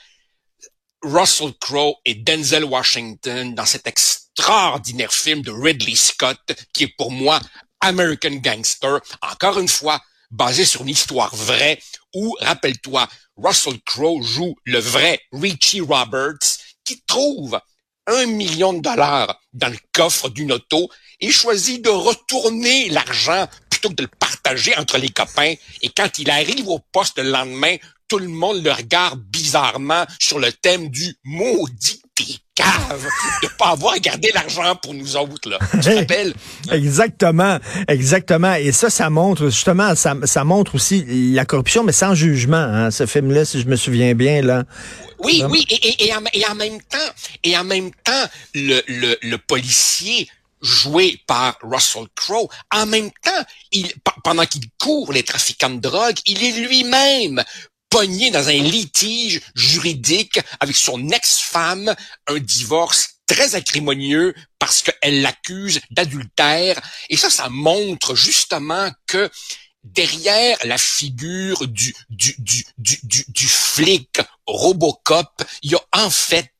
Russell 1.02 1.52
Crowe 1.60 1.94
et 2.04 2.14
Denzel 2.14 2.64
Washington 2.64 3.54
dans 3.54 3.66
cet 3.66 3.86
extraordinaire 3.86 5.12
film 5.12 5.42
de 5.42 5.50
Ridley 5.50 5.96
Scott 5.96 6.40
qui 6.72 6.84
est 6.84 6.96
pour 6.96 7.10
moi 7.10 7.40
American 7.80 8.36
Gangster, 8.36 9.00
encore 9.20 9.58
une 9.58 9.68
fois 9.68 10.00
basé 10.32 10.64
sur 10.64 10.82
une 10.82 10.88
histoire 10.88 11.34
vraie 11.36 11.78
où, 12.14 12.34
rappelle-toi, 12.40 13.08
Russell 13.36 13.80
Crowe 13.86 14.22
joue 14.22 14.56
le 14.64 14.78
vrai 14.78 15.20
Richie 15.32 15.80
Roberts 15.80 16.58
qui 16.84 17.00
trouve 17.06 17.60
un 18.06 18.26
million 18.26 18.72
de 18.72 18.80
dollars 18.80 19.40
dans 19.52 19.68
le 19.68 19.78
coffre 19.92 20.28
d'une 20.28 20.52
auto 20.52 20.90
et 21.20 21.30
choisit 21.30 21.82
de 21.84 21.90
retourner 21.90 22.88
l'argent 22.88 23.46
plutôt 23.70 23.90
que 23.90 23.94
de 23.94 24.02
le 24.02 24.08
partager 24.18 24.76
entre 24.76 24.98
les 24.98 25.08
copains. 25.08 25.54
Et 25.82 25.88
quand 25.88 26.18
il 26.18 26.30
arrive 26.30 26.68
au 26.68 26.80
poste 26.92 27.18
le 27.18 27.30
lendemain, 27.30 27.76
tout 28.12 28.18
le 28.18 28.28
monde 28.28 28.62
le 28.62 28.70
regarde 28.70 29.22
bizarrement 29.30 30.04
sur 30.18 30.38
le 30.38 30.52
thème 30.52 30.90
du 30.90 31.14
maudit 31.24 32.02
t'es 32.14 32.24
cave 32.54 33.08
de 33.42 33.48
pas 33.58 33.70
avoir 33.70 33.98
gardé 34.00 34.30
l'argent 34.34 34.76
pour 34.76 34.92
nous 34.92 35.16
autres, 35.16 35.48
là. 35.48 35.58
Tu 35.72 35.80
te 35.80 35.88
rappelles? 35.88 36.34
Exactement, 36.70 37.58
exactement. 37.88 38.52
Et 38.52 38.70
ça, 38.72 38.90
ça 38.90 39.08
montre 39.08 39.46
justement, 39.48 39.94
ça, 39.94 40.14
ça 40.24 40.44
montre 40.44 40.74
aussi 40.74 41.06
la 41.32 41.46
corruption, 41.46 41.84
mais 41.84 41.92
sans 41.92 42.14
jugement. 42.14 42.56
Hein, 42.58 42.90
ce 42.90 43.06
film-là, 43.06 43.46
si 43.46 43.62
je 43.62 43.66
me 43.66 43.76
souviens 43.76 44.14
bien, 44.14 44.42
là. 44.42 44.64
Oui, 45.20 45.42
oui, 45.48 45.64
et, 45.70 45.88
et, 45.88 46.08
et, 46.08 46.14
en, 46.14 46.22
et 46.34 46.44
en 46.46 46.54
même 46.54 46.82
temps, 46.82 46.98
et 47.42 47.56
en 47.56 47.64
même 47.64 47.92
temps, 48.04 48.24
le, 48.52 48.82
le, 48.88 49.16
le 49.22 49.38
policier 49.38 50.28
joué 50.60 51.18
par 51.26 51.56
Russell 51.62 52.04
Crowe, 52.14 52.48
en 52.72 52.84
même 52.86 53.10
temps, 53.22 53.44
il, 53.72 53.88
pe- 53.88 54.20
pendant 54.22 54.44
qu'il 54.44 54.62
court 54.78 55.12
les 55.12 55.22
trafiquants 55.24 55.70
de 55.70 55.80
drogue, 55.80 56.14
il 56.26 56.44
est 56.44 56.60
lui-même 56.68 57.42
pogné 57.92 58.30
dans 58.30 58.48
un 58.48 58.52
litige 58.52 59.42
juridique 59.54 60.40
avec 60.60 60.74
son 60.76 61.10
ex-femme, 61.10 61.94
un 62.26 62.38
divorce 62.38 63.16
très 63.26 63.54
acrimonieux 63.54 64.34
parce 64.58 64.80
qu'elle 64.80 65.20
l'accuse 65.20 65.78
d'adultère. 65.90 66.80
Et 67.10 67.18
ça, 67.18 67.28
ça 67.28 67.50
montre 67.50 68.14
justement 68.14 68.90
que 69.06 69.30
derrière 69.84 70.56
la 70.64 70.78
figure 70.78 71.66
du, 71.66 71.94
du, 72.08 72.34
du, 72.38 72.64
du, 72.78 73.24
du, 73.28 73.46
flic 73.46 74.20
Robocop, 74.46 75.42
il 75.62 75.72
y 75.72 75.74
a 75.74 75.80
en 75.92 76.10
fait 76.10 76.52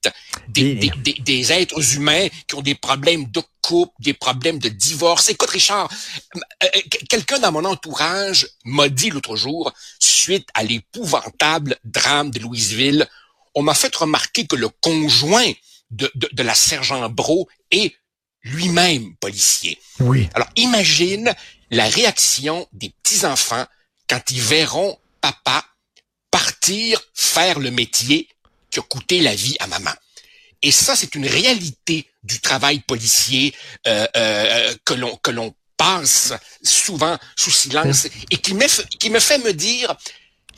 des, 0.48 0.74
des, 0.74 1.14
des 1.14 1.52
êtres 1.52 1.94
humains 1.94 2.28
qui 2.48 2.54
ont 2.56 2.62
des 2.62 2.74
problèmes 2.74 3.30
de 3.30 3.42
couple, 3.60 3.92
des 4.00 4.14
problèmes 4.14 4.58
de 4.58 4.68
divorce. 4.68 5.28
Écoute, 5.28 5.50
Richard, 5.50 5.90
euh, 6.36 6.40
euh, 6.64 6.80
quelqu'un 7.08 7.38
dans 7.38 7.52
mon 7.52 7.64
entourage 7.64 8.48
m'a 8.64 8.88
dit 8.88 9.10
l'autre 9.10 9.36
jour, 9.36 9.72
suite 10.00 10.48
à 10.54 10.64
l'épouvantable 10.64 11.76
drame 11.84 12.30
de 12.30 12.40
Louisville, 12.40 13.08
on 13.54 13.62
m'a 13.62 13.74
fait 13.74 13.94
remarquer 13.94 14.46
que 14.46 14.56
le 14.56 14.68
conjoint 14.68 15.52
de, 15.90 16.10
de, 16.14 16.28
de 16.32 16.42
la 16.42 16.54
sergent 16.54 17.08
Bro 17.08 17.48
est 17.70 17.94
lui-même 18.42 19.14
policier. 19.16 19.78
Oui. 20.00 20.28
Alors 20.34 20.48
imagine 20.56 21.32
la 21.72 21.88
réaction 21.88 22.68
des 22.72 22.90
petits-enfants 23.02 23.66
quand 24.08 24.20
ils 24.30 24.40
verront 24.40 24.98
papa 25.20 25.64
partir 26.30 27.00
faire 27.14 27.58
le 27.58 27.70
métier 27.70 28.28
qui 28.70 28.78
a 28.78 28.82
coûté 28.82 29.20
la 29.20 29.34
vie 29.34 29.56
à 29.58 29.66
maman. 29.66 29.92
Et 30.60 30.70
ça, 30.70 30.94
c'est 30.94 31.14
une 31.14 31.26
réalité 31.26 32.08
du 32.22 32.40
travail 32.40 32.80
policier 32.80 33.54
euh, 33.86 34.06
euh, 34.16 34.74
que 34.84 34.94
l'on 34.94 35.16
que 35.16 35.30
l'on 35.30 35.54
passe 35.76 36.34
souvent 36.62 37.18
sous 37.36 37.50
silence 37.50 38.06
et 38.30 38.36
qui 38.36 38.54
me, 38.54 38.66
qui 38.98 39.10
me 39.10 39.18
fait 39.18 39.38
me 39.38 39.52
dire, 39.52 39.96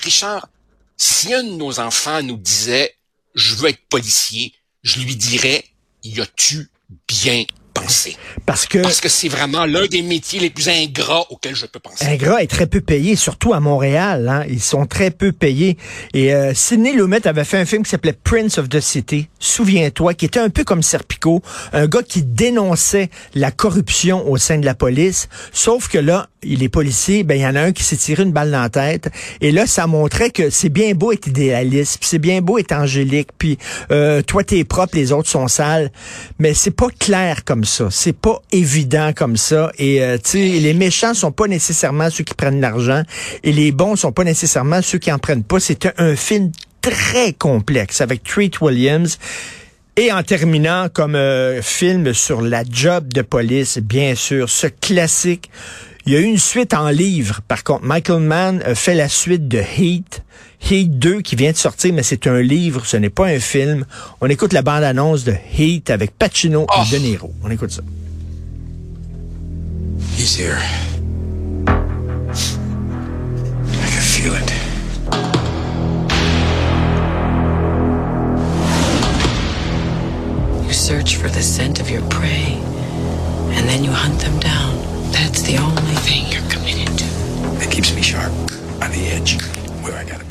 Richard, 0.01 0.49
si 0.97 1.33
un 1.33 1.45
de 1.45 1.51
nos 1.51 1.81
enfants 1.81 2.23
nous 2.23 2.37
disait, 2.37 2.97
je 3.35 3.55
veux 3.55 3.71
être 3.71 3.87
policier, 3.89 4.53
je 4.83 5.01
lui 5.01 5.17
dirais, 5.17 5.65
y 6.03 6.21
a-tu 6.21 6.71
bien 7.09 7.45
penser. 7.75 8.17
Parce 8.47 8.67
que 8.67 8.79
Parce 8.79 9.01
que 9.01 9.09
c'est 9.09 9.29
vraiment 9.29 9.67
l'un 9.67 9.87
des 9.87 10.03
métiers 10.03 10.41
les 10.41 10.51
plus 10.51 10.69
ingrats 10.69 11.27
auxquels 11.31 11.57
je 11.57 11.67
peux 11.67 11.81
penser. 11.81 12.05
Ingrat 12.07 12.43
est 12.43 12.47
très 12.47 12.67
peu 12.67 12.81
payé, 12.81 13.17
surtout 13.17 13.53
à 13.53 13.61
Montréal. 13.61 14.29
Hein. 14.29 14.45
Ils 14.49 14.63
sont 14.63 14.87
très 14.87 15.11
peu 15.11 15.33
payés. 15.33 15.77
Et 16.15 16.33
euh, 16.35 16.55
Sidney 16.55 16.93
Lumet 16.93 17.27
avait 17.27 17.45
fait 17.45 17.59
un 17.59 17.65
film 17.65 17.83
qui 17.83 17.91
s'appelait 17.91 18.13
Prince 18.13 18.59
of 18.59 18.69
the 18.69 18.81
City, 18.81 19.29
souviens-toi, 19.39 20.15
qui 20.15 20.25
était 20.25 20.41
un 20.41 20.51
peu 20.51 20.65
comme 20.65 20.83
Serpico, 20.83 21.43
un 21.73 21.87
gars 21.87 22.03
qui 22.03 22.23
dénonçait 22.23 23.11
la 23.35 23.51
corruption 23.51 24.29
au 24.29 24.37
sein 24.37 24.59
de 24.59 24.65
la 24.65 24.75
police. 24.75 25.29
Sauf 25.53 25.89
que 25.89 25.99
là, 25.99 26.29
il 26.43 26.63
est 26.63 26.69
policier, 26.69 27.25
ben 27.25 27.37
il 27.37 27.43
y 27.43 27.47
en 27.47 27.57
a 27.57 27.61
un 27.63 27.73
qui 27.73 27.83
s'est 27.83 27.97
tiré 27.97 28.23
une 28.23 28.33
balle 28.33 28.51
dans 28.51 28.61
la 28.61 28.69
tête. 28.69 29.11
Et 29.41 29.51
là, 29.51 29.67
ça 29.67 29.87
montrait 29.87 30.31
que 30.31 30.51
c'est 30.51 30.69
bien 30.69 30.93
beau 30.95 31.13
être 31.13 31.27
idéaliste, 31.27 31.99
puis 31.99 32.09
c'est 32.09 32.19
bien 32.19 32.41
beau 32.41 32.59
être 32.59 32.73
angélique, 32.73 33.29
puis 33.39 33.59
euh, 33.91 34.23
toi 34.23 34.45
t'es 34.45 34.65
propre, 34.65 34.97
les 34.97 35.13
autres 35.13 35.29
sont 35.29 35.49
sales. 35.49 35.91
Mais 36.39 36.55
c'est 36.55 36.71
pas 36.71 36.89
clair 36.99 37.45
comme 37.45 37.64
ça, 37.65 37.89
c'est 37.91 38.17
pas 38.17 38.41
évident 38.53 39.13
comme 39.15 39.37
ça. 39.37 39.73
Et 39.79 40.03
euh, 40.03 40.17
tu 40.17 40.31
sais, 40.31 40.39
les 40.39 40.75
méchants 40.75 41.15
sont 41.15 41.33
pas 41.33 41.47
nécessairement 41.47 42.11
ceux 42.11 42.25
qui 42.25 42.35
prennent 42.35 42.61
l'argent, 42.61 43.03
et 43.43 43.53
les 43.53 43.73
bons 43.73 43.97
sont 43.97 44.13
pas 44.13 44.25
nécessairement 44.25 44.83
ceux 44.83 44.99
qui 44.99 45.11
en 45.13 45.19
prennent 45.19 45.45
pas. 45.45 45.61
C'est 45.61 45.87
un, 45.99 46.17
film 46.17 46.53
très 46.81 47.33
complexe 47.33 48.01
avec 48.01 48.23
Treat 48.23 48.61
Williams. 48.61 49.19
Et 49.97 50.13
en 50.13 50.23
terminant 50.23 50.89
comme 50.93 51.15
euh, 51.15 51.63
film 51.63 52.13
sur 52.15 52.43
la 52.43 52.65
job 52.69 53.13
de 53.13 53.23
police, 53.23 53.79
bien 53.79 54.15
sûr, 54.15 54.49
ce 54.49 54.67
classique. 54.67 55.51
Il 56.07 56.13
y 56.13 56.17
a 56.17 56.19
eu 56.21 56.25
une 56.25 56.39
suite 56.39 56.75
en 56.75 56.91
livre. 56.91 57.41
Par 57.47 57.65
contre, 57.65 57.85
Michael 57.85 58.21
Mann 58.21 58.63
a 58.65 58.75
fait 58.75 58.95
la 58.95 59.09
suite 59.09 59.49
de 59.49 59.59
Heat. 59.59 60.23
Heat 60.71 60.99
2 60.99 61.21
qui 61.21 61.37
vient 61.37 61.53
de 61.53 61.57
sortir, 61.57 61.93
mais 61.93 62.03
c'est 62.03 62.27
un 62.27 62.41
livre, 62.41 62.85
ce 62.87 62.97
n'est 62.97 63.11
pas 63.11 63.27
un 63.27 63.39
film. 63.39 63.85
On 64.21 64.29
écoute 64.29 64.53
la 64.53 64.63
bande-annonce 64.63 65.25
de 65.25 65.35
Heat 65.59 65.91
avec 65.91 66.13
Pacino 66.19 66.67
Oh. 66.69 66.81
et 66.87 66.97
De 66.97 67.03
Niro. 67.03 67.33
On 67.43 67.51
écoute 67.51 67.71
ça. 67.71 67.83
He's 70.17 70.37
here. 70.39 70.57
I 71.67 71.73
can 73.91 74.01
feel 74.01 74.33
it. 74.35 74.53
You 80.67 80.73
search 80.73 81.17
for 81.17 81.29
the 81.29 81.43
scent 81.43 81.81
of 81.81 81.91
your 81.91 82.03
prey, 82.09 82.59
and 83.57 83.69
then 83.69 83.85
you 83.85 83.91
hunt 83.91 84.21
them 84.21 84.39
down. 84.41 84.75
That's 85.13 85.43
the 85.43 85.59
only 85.59 85.97
thing 86.07 86.27
you're 86.33 86.49
committed 86.51 86.89
to. 86.99 87.05
It 87.63 87.71
keeps 87.71 87.95
me 87.95 88.03
sharp, 88.03 88.33
on 88.83 88.91
the 88.91 89.07
edge, 89.17 89.41
where 89.83 89.95
I 89.95 90.05
gotta 90.05 90.24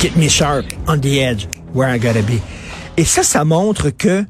Get 0.00 0.16
me 0.16 0.28
sharp, 0.28 0.66
on 0.86 0.98
the 0.98 1.18
edge, 1.18 1.46
where 1.72 1.88
I 1.88 1.98
gotta 1.98 2.22
be. 2.22 2.40
Et 2.96 3.04
ça, 3.04 3.22
ça 3.22 3.44
montre 3.44 3.90
que 3.90 4.24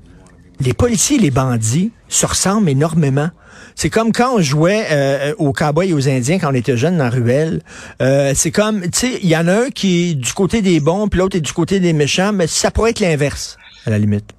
les 0.61 0.73
policiers 0.73 1.17
et 1.17 1.21
les 1.21 1.31
bandits 1.31 1.93
se 2.09 2.27
ressemblent 2.27 2.69
énormément. 2.69 3.31
C'est 3.75 3.91
comme 3.91 4.13
quand 4.13 4.37
on 4.37 4.41
jouait 4.41 4.87
euh, 4.91 5.35
aux 5.39 5.53
cowboys 5.53 5.91
et 5.91 5.93
aux 5.93 6.09
indiens 6.09 6.39
quand 6.39 6.51
on 6.51 6.55
était 6.55 6.77
jeunes 6.77 6.99
dans 6.99 7.05
la 7.05 7.11
ruelle. 7.11 7.63
Euh, 8.01 8.33
c'est 8.35 8.51
comme, 8.51 8.83
tu 8.91 8.99
sais, 8.99 9.19
il 9.23 9.29
y 9.29 9.37
en 9.37 9.49
a 9.49 9.67
un 9.67 9.71
qui 9.71 10.11
est 10.11 10.15
du 10.15 10.33
côté 10.33 10.63
des 10.63 10.81
bons, 10.81 11.09
puis 11.09 11.19
l'autre 11.19 11.37
est 11.37 11.41
du 11.41 11.53
côté 11.53 11.79
des 11.79 11.93
méchants, 11.93 12.33
mais 12.33 12.47
ça 12.47 12.71
pourrait 12.71 12.91
être 12.91 13.01
l'inverse, 13.01 13.59
à 13.85 13.91
la 13.91 13.99
limite. 13.99 14.33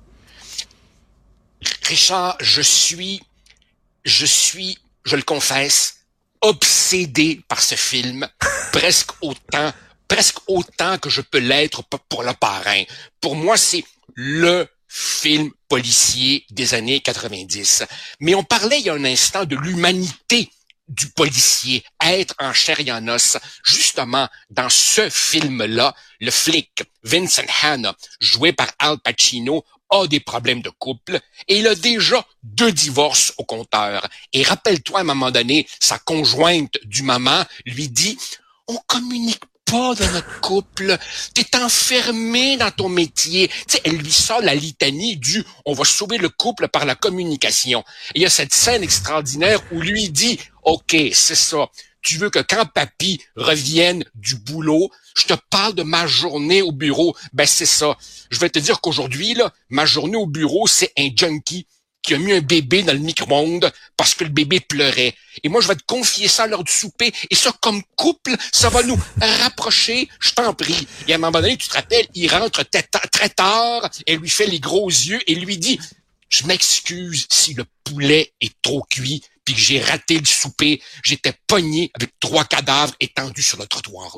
Richard, 1.83 2.37
je 2.41 2.61
suis, 2.61 3.21
je 4.05 4.25
suis, 4.25 4.77
je 5.05 5.15
le 5.15 5.21
confesse, 5.21 5.97
obsédé 6.41 7.41
par 7.47 7.61
ce 7.61 7.75
film, 7.75 8.27
presque 8.71 9.11
autant, 9.21 9.71
presque 10.07 10.37
autant 10.47 10.97
que 10.97 11.09
je 11.09 11.21
peux 11.21 11.39
l'être 11.39 11.83
pour 12.09 12.23
le 12.23 12.33
parrain. 12.33 12.83
Pour 13.21 13.35
moi, 13.35 13.57
c'est 13.57 13.83
le 14.15 14.67
film 14.87 15.51
policier 15.67 16.45
des 16.49 16.73
années 16.73 17.01
90. 17.01 17.83
Mais 18.19 18.35
on 18.35 18.43
parlait 18.43 18.79
il 18.79 18.85
y 18.85 18.89
a 18.89 18.93
un 18.93 19.05
instant 19.05 19.45
de 19.45 19.55
l'humanité 19.55 20.49
du 20.87 21.09
policier, 21.09 21.83
être 22.01 22.33
en 22.39 22.53
chair 22.53 22.79
et 22.79 22.91
en 22.91 23.07
os. 23.09 23.37
Justement, 23.65 24.29
dans 24.49 24.69
ce 24.69 25.09
film-là, 25.09 25.93
le 26.21 26.31
flic 26.31 26.83
Vincent 27.03 27.43
Hanna, 27.61 27.95
joué 28.21 28.53
par 28.53 28.71
Al 28.79 28.97
Pacino, 28.99 29.65
a 29.89 30.07
des 30.07 30.19
problèmes 30.19 30.61
de 30.61 30.69
couple 30.69 31.19
et 31.47 31.59
il 31.59 31.67
a 31.67 31.75
déjà 31.75 32.25
deux 32.43 32.71
divorces 32.71 33.33
au 33.37 33.43
compteur. 33.43 34.07
Et 34.33 34.43
rappelle-toi, 34.43 34.99
à 34.99 35.01
un 35.01 35.05
moment 35.05 35.31
donné, 35.31 35.67
sa 35.79 35.97
conjointe 35.99 36.77
du 36.83 37.03
moment 37.03 37.43
lui 37.65 37.87
dit, 37.89 38.17
on 38.67 38.77
communique 38.87 39.43
pas 39.69 39.95
dans 39.95 40.11
notre 40.11 40.39
couple. 40.41 40.97
T'es 41.33 41.57
enfermé 41.57 42.57
dans 42.57 42.71
ton 42.71 42.89
métier. 42.89 43.49
Tu 43.67 43.77
elle 43.83 43.97
lui 43.97 44.11
sort 44.11 44.41
la 44.41 44.55
litanie 44.55 45.17
du 45.17 45.43
on 45.65 45.73
va 45.73 45.85
sauver 45.85 46.17
le 46.17 46.29
couple 46.29 46.67
par 46.67 46.85
la 46.85 46.95
communication. 46.95 47.83
Il 48.15 48.21
y 48.21 48.25
a 48.25 48.29
cette 48.29 48.53
scène 48.53 48.83
extraordinaire 48.83 49.61
où 49.71 49.81
lui 49.81 50.09
dit 50.09 50.39
OK, 50.63 50.95
c'est 51.13 51.35
ça. 51.35 51.69
Tu 52.01 52.17
veux 52.17 52.29
que 52.29 52.39
quand 52.39 52.65
papy 52.65 53.21
revienne 53.35 54.05
du 54.15 54.35
boulot, 54.35 54.89
je 55.17 55.25
te 55.25 55.33
parle 55.49 55.75
de 55.75 55.83
ma 55.83 56.07
journée 56.07 56.61
au 56.61 56.71
bureau. 56.71 57.15
Ben 57.33 57.45
c'est 57.45 57.65
ça. 57.65 57.97
Je 58.29 58.39
vais 58.39 58.49
te 58.49 58.59
dire 58.59 58.79
qu'aujourd'hui 58.79 59.33
là, 59.33 59.53
ma 59.69 59.85
journée 59.85 60.17
au 60.17 60.27
bureau, 60.27 60.67
c'est 60.67 60.93
un 60.97 61.09
junkie 61.13 61.67
qui 62.07 62.13
a 62.15 62.17
mis 62.17 62.31
un 62.31 62.39
bébé 62.39 62.83
dans 62.83 62.93
le 62.93 62.99
micro-ondes 62.99 63.69
parce 63.97 64.15
que 64.15 64.23
le 64.23 64.29
bébé 64.29 64.61
pleurait. 64.61 65.13
Et 65.43 65.49
moi, 65.49 65.59
je 65.59 65.67
vais 65.67 65.75
te 65.75 65.83
confier 65.85 66.29
ça 66.29 66.47
lors 66.47 66.63
du 66.63 66.71
souper. 66.71 67.11
Et 67.29 67.35
ça, 67.35 67.51
comme 67.61 67.83
couple, 67.97 68.33
ça 68.53 68.69
va 68.69 68.81
nous 68.81 68.97
rapprocher, 69.19 70.07
je 70.21 70.31
t'en 70.31 70.53
prie. 70.53 70.87
Et 71.07 71.11
à 71.11 71.15
un 71.15 71.17
moment 71.19 71.41
donné, 71.41 71.57
tu 71.57 71.67
te 71.67 71.73
rappelles, 71.73 72.07
il 72.15 72.31
rentre 72.31 72.63
très 72.63 72.83
ta- 72.83 72.99
très 72.99 73.29
tard, 73.29 73.89
elle 74.07 74.19
lui 74.19 74.29
fait 74.29 74.45
les 74.47 74.61
gros 74.61 74.87
yeux 74.89 75.19
et 75.27 75.35
lui 75.35 75.57
dit, 75.57 75.79
je 76.29 76.45
m'excuse 76.45 77.27
si 77.29 77.53
le 77.55 77.65
poulet 77.83 78.31
est 78.39 78.53
trop 78.61 78.85
cuit 78.89 79.21
puis 79.43 79.53
que 79.53 79.61
j'ai 79.61 79.81
raté 79.81 80.17
le 80.19 80.25
souper, 80.25 80.81
j'étais 81.03 81.33
pogné 81.45 81.91
avec 81.93 82.11
trois 82.19 82.45
cadavres 82.45 82.93
étendus 83.01 83.43
sur 83.43 83.57
le 83.59 83.67
trottoir. 83.67 84.17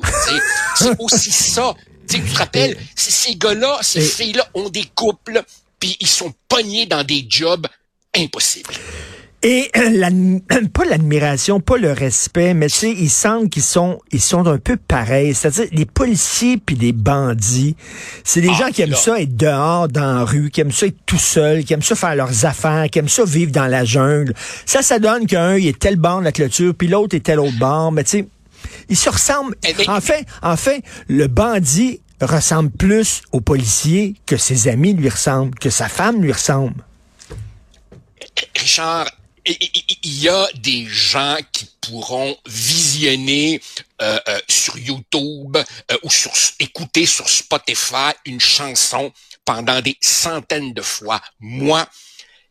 C'est 0.76 0.90
aussi 1.00 1.32
ça. 1.32 1.76
Tu 2.08 2.18
sais, 2.18 2.24
tu 2.24 2.32
te 2.34 2.38
rappelles, 2.38 2.76
ces 2.96 3.36
gars-là, 3.36 3.80
ces 3.84 4.02
filles-là 4.02 4.48
ont 4.56 4.70
des 4.70 4.86
couples, 4.96 5.44
puis 5.80 5.96
ils 6.00 6.08
sont 6.08 6.34
pognés 6.48 6.86
dans 6.86 7.04
des 7.04 7.26
jobs 7.28 7.68
impossibles. 8.16 8.74
Et 9.42 9.72
euh, 9.78 10.40
pas 10.74 10.84
l'admiration, 10.84 11.62
pas 11.62 11.78
le 11.78 11.94
respect, 11.94 12.54
mais 12.54 12.68
tu 12.68 12.76
sais, 12.76 12.92
ils 12.92 13.10
sentent 13.10 13.50
qu'ils 13.50 13.64
sont, 13.64 14.02
ils 14.12 14.20
sont 14.20 14.46
un 14.48 14.58
peu 14.58 14.76
pareils. 14.76 15.34
C'est-à-dire, 15.34 15.68
les 15.72 15.86
policiers 15.86 16.58
puis 16.58 16.76
les 16.76 16.92
bandits, 16.92 17.78
c'est 18.26 18.42
des 18.42 18.50
Ah, 18.52 18.58
gens 18.66 18.72
qui 18.72 18.82
aiment 18.82 18.90
là. 18.92 18.98
ça 18.98 19.22
être 19.22 19.38
dehors, 19.38 19.88
dans 19.88 20.14
la 20.16 20.26
rue, 20.26 20.50
qui 20.52 20.60
aiment 20.60 20.74
ça 20.74 20.88
être 20.88 20.98
tout 21.06 21.18
seul, 21.18 21.64
qui 21.64 21.72
aiment 21.72 21.82
ça 21.82 21.96
faire 21.96 22.16
leurs 22.18 22.46
affaires, 22.46 22.88
qui 22.92 23.00
aiment 23.00 23.08
ça 23.08 23.24
vivre 23.24 23.54
dans 23.54 23.68
la 23.68 23.86
jungle. 23.86 24.34
Ça, 24.66 24.82
ça 24.82 25.00
donne 25.00 25.26
qu'un, 25.26 25.56
il 25.56 25.68
est 25.68 25.80
tel 25.80 25.96
bord 25.96 26.20
de 26.20 26.26
la 26.26 26.34
clôture, 26.34 26.74
puis 26.78 26.90
l'autre 26.90 27.16
est 27.16 27.22
tel 27.22 27.40
autre 27.40 27.58
bord. 27.58 27.94
Mais 27.94 28.04
tu 28.04 28.10
sais, 28.10 28.28
ils 28.90 28.98
se 28.98 29.10
ressemblent. 29.10 29.56
Eh 29.66 29.74
ben- 29.74 29.86
En 29.90 30.02
fait, 30.02 30.26
en 30.42 30.58
fait, 30.58 30.84
le 31.08 31.28
bandit 31.28 32.02
ressemble 32.22 32.72
plus 32.72 33.22
au 33.32 33.42
policier 33.42 34.16
que 34.26 34.38
ses 34.38 34.68
amis 34.68 34.94
lui 34.94 35.10
ressemblent, 35.10 35.58
que 35.58 35.70
sa 35.70 35.90
femme 35.90 36.22
lui 36.22 36.32
ressemble. 36.32 36.84
Richard, 38.56 39.10
il 39.46 40.22
y 40.22 40.30
a 40.30 40.48
des 40.56 40.86
gens 40.86 41.38
qui 41.52 41.68
pourront 41.82 42.36
visionner 42.46 43.62
euh, 44.02 44.20
euh, 44.28 44.40
sur 44.48 44.78
YouTube 44.78 45.58
euh, 45.58 45.98
ou 46.04 46.10
sur 46.10 46.32
écouter 46.60 47.06
sur 47.06 47.28
Spotify 47.28 48.12
une 48.26 48.40
chanson 48.40 49.12
pendant 49.46 49.82
des 49.82 49.98
centaines 50.02 50.74
de 50.74 50.82
fois. 50.82 51.22
Moi, 51.40 51.88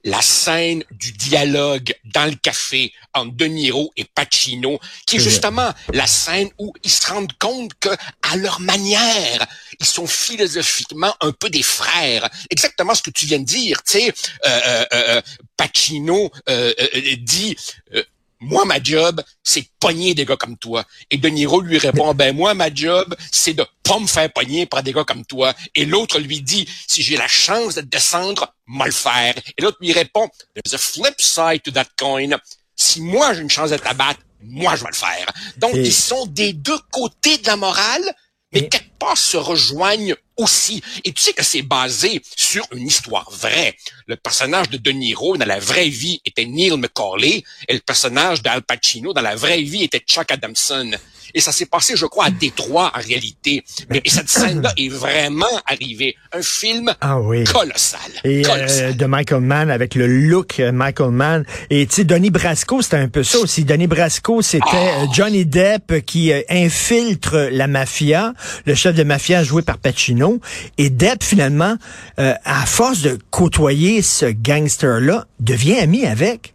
la 0.08 0.22
scène 0.22 0.82
du 0.90 1.12
dialogue 1.12 1.94
dans 2.04 2.24
le 2.24 2.34
café 2.34 2.92
entre 3.14 3.36
De 3.36 3.44
Niro 3.44 3.92
et 3.96 4.04
Pacino, 4.04 4.80
qui 5.06 5.16
est 5.16 5.20
justement 5.20 5.72
la 5.92 6.06
scène 6.06 6.48
où 6.58 6.72
ils 6.82 6.90
se 6.90 7.06
rendent 7.06 7.36
compte 7.38 7.72
que, 7.78 7.90
à 8.22 8.36
leur 8.36 8.60
manière, 8.60 9.46
ils 9.78 9.86
sont 9.86 10.06
philosophiquement 10.06 11.14
un 11.20 11.32
peu 11.32 11.50
des 11.50 11.62
frères. 11.62 12.28
Exactement 12.50 12.94
ce 12.94 13.02
que 13.02 13.10
tu 13.10 13.26
viens 13.26 13.38
de 13.38 13.44
dire, 13.44 13.82
tu 13.82 13.98
sais. 13.98 14.14
Euh, 14.46 14.60
euh, 14.66 14.84
euh, 14.92 15.22
Pacino 15.56 16.30
euh, 16.48 16.72
euh, 16.80 17.16
dit 17.18 17.56
euh, 17.94 18.02
moi 18.40 18.64
ma 18.64 18.82
job 18.82 19.22
c'est 19.42 19.62
de 19.62 19.68
pogner 19.80 20.14
des 20.14 20.24
gars 20.24 20.36
comme 20.36 20.56
toi. 20.56 20.84
Et 21.10 21.16
De 21.18 21.28
Niro 21.28 21.60
lui 21.60 21.78
répond 21.78 22.14
ben 22.14 22.34
moi 22.34 22.54
ma 22.54 22.72
job 22.72 23.14
c'est 23.32 23.54
de 23.54 23.64
pas 23.82 23.98
me 23.98 24.06
faire 24.06 24.32
pogner 24.32 24.66
par 24.66 24.82
des 24.82 24.92
gars 24.92 25.04
comme 25.04 25.24
toi. 25.24 25.54
Et 25.74 25.84
l'autre 25.84 26.18
lui 26.18 26.40
dit 26.42 26.68
si 26.86 27.02
j'ai 27.02 27.16
la 27.16 27.28
chance 27.28 27.74
de 27.76 27.80
descendre 27.82 28.54
moi 28.66 28.86
le 28.86 28.92
faire. 28.92 29.34
Et 29.56 29.62
l'autre 29.62 29.78
lui 29.80 29.92
répond 29.92 30.28
there's 30.54 30.74
a 30.74 30.78
flip 30.78 31.20
side 31.20 31.62
to 31.62 31.70
that 31.72 31.86
coin. 31.98 32.30
Si 32.76 33.00
moi 33.00 33.34
j'ai 33.34 33.40
une 33.42 33.50
chance 33.50 33.70
de 33.70 33.76
t'abattre 33.76 34.20
moi 34.42 34.76
je 34.76 34.82
vais 34.84 34.90
le 34.90 34.96
faire. 34.96 35.26
Donc 35.56 35.74
Et- 35.74 35.80
ils 35.86 35.92
sont 35.92 36.26
des 36.26 36.52
deux 36.52 36.78
côtés 36.92 37.38
de 37.38 37.46
la 37.46 37.56
morale 37.56 38.02
mais 38.52 38.60
Et- 38.60 38.68
quelque 38.68 38.88
part 38.98 39.16
se 39.18 39.36
rejoignent 39.36 40.14
aussi. 40.36 40.82
Et 41.04 41.12
tu 41.12 41.22
sais 41.22 41.32
que 41.32 41.42
c'est 41.44 41.62
basé 41.62 42.22
sur 42.36 42.64
une 42.72 42.86
histoire 42.86 43.30
vraie. 43.30 43.76
Le 44.06 44.16
personnage 44.16 44.68
de 44.70 44.76
De 44.76 44.90
Niro 44.90 45.36
dans 45.36 45.46
la 45.46 45.58
vraie 45.60 45.88
vie 45.88 46.20
était 46.24 46.44
Neil 46.44 46.76
McCauley 46.76 47.44
et 47.68 47.72
le 47.74 47.80
personnage 47.80 48.42
d'Al 48.42 48.62
Pacino 48.62 49.12
dans 49.12 49.20
la 49.22 49.36
vraie 49.36 49.62
vie 49.62 49.84
était 49.84 50.00
Chuck 50.00 50.30
Adamson. 50.30 50.90
Et 51.34 51.40
ça 51.40 51.52
s'est 51.52 51.66
passé, 51.66 51.94
je 51.96 52.06
crois, 52.06 52.26
à 52.26 52.30
Détroit 52.30 52.92
en 52.94 53.00
réalité. 53.00 53.64
Mais 53.90 54.02
cette 54.06 54.28
scène-là 54.28 54.72
est 54.76 54.88
vraiment 54.88 55.46
arrivée. 55.66 56.16
Un 56.32 56.42
film 56.42 56.94
ah 57.00 57.20
oui. 57.20 57.44
colossal. 57.44 58.00
Et 58.24 58.42
colossal. 58.42 58.90
Euh, 58.90 58.92
de 58.92 59.06
Michael 59.06 59.40
Mann 59.40 59.70
avec 59.70 59.94
le 59.94 60.06
look 60.06 60.60
euh, 60.60 60.72
Michael 60.72 61.10
Mann. 61.10 61.44
Et 61.70 61.86
tu 61.86 61.96
sais, 61.96 62.04
Donnie 62.04 62.30
Brasco, 62.30 62.82
c'était 62.82 62.96
un 62.96 63.08
peu 63.08 63.22
ça 63.22 63.38
aussi. 63.38 63.64
Donnie 63.64 63.86
Brasco, 63.86 64.42
c'était 64.42 64.68
Oh. 65.00 65.06
Johnny 65.12 65.44
Depp 65.44 66.04
qui 66.04 66.32
euh, 66.32 66.40
infiltre 66.48 67.48
la 67.50 67.66
mafia, 67.66 68.34
le 68.64 68.74
chef 68.74 68.94
de 68.94 69.02
mafia 69.02 69.42
joué 69.42 69.62
par 69.62 69.78
Pacino. 69.78 70.40
Et 70.76 70.90
Depp, 70.90 71.22
finalement, 71.22 71.76
euh, 72.18 72.34
à 72.44 72.66
force 72.66 73.02
de 73.02 73.18
côtoyer 73.30 74.02
ce 74.02 74.26
gangster-là, 74.26 75.26
devient 75.40 75.78
ami 75.78 76.06
avec 76.06 76.54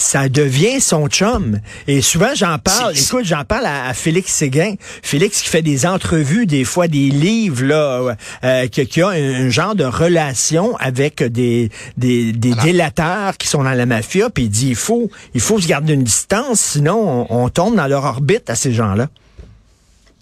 ça 0.00 0.28
devient 0.28 0.80
son 0.80 1.08
chum. 1.08 1.58
Et 1.88 2.00
souvent, 2.02 2.32
j'en 2.36 2.56
parle, 2.58 2.94
C'est- 2.94 3.02
écoute, 3.02 3.24
j'en 3.24 3.44
parle 3.44 3.66
à, 3.66 3.88
à 3.88 3.94
Félix 3.94 4.32
Séguin. 4.32 4.74
Félix 5.02 5.42
qui 5.42 5.48
fait 5.48 5.60
des 5.60 5.86
entrevues, 5.86 6.46
des 6.46 6.62
fois 6.64 6.86
des 6.86 7.08
livres, 7.10 7.64
là, 7.64 8.14
euh, 8.44 8.68
qui, 8.68 8.86
qui 8.86 9.02
a 9.02 9.08
un, 9.08 9.46
un 9.46 9.48
genre 9.50 9.74
de 9.74 9.82
relation 9.84 10.76
avec 10.76 11.24
des, 11.24 11.70
des, 11.96 12.32
des 12.32 12.54
délateurs 12.54 13.36
qui 13.36 13.48
sont 13.48 13.64
dans 13.64 13.70
la 13.74 13.86
mafia, 13.86 14.30
puis 14.30 14.44
il 14.44 14.50
dit, 14.50 14.68
il 14.68 14.76
faut, 14.76 15.10
il 15.34 15.40
faut 15.40 15.60
se 15.60 15.66
garder 15.66 15.94
une 15.94 16.04
distance, 16.04 16.60
sinon 16.60 17.26
on, 17.28 17.44
on 17.44 17.48
tombe 17.48 17.74
dans 17.74 17.88
leur 17.88 18.04
orbite 18.04 18.48
à 18.50 18.54
ces 18.54 18.72
gens-là. 18.72 19.08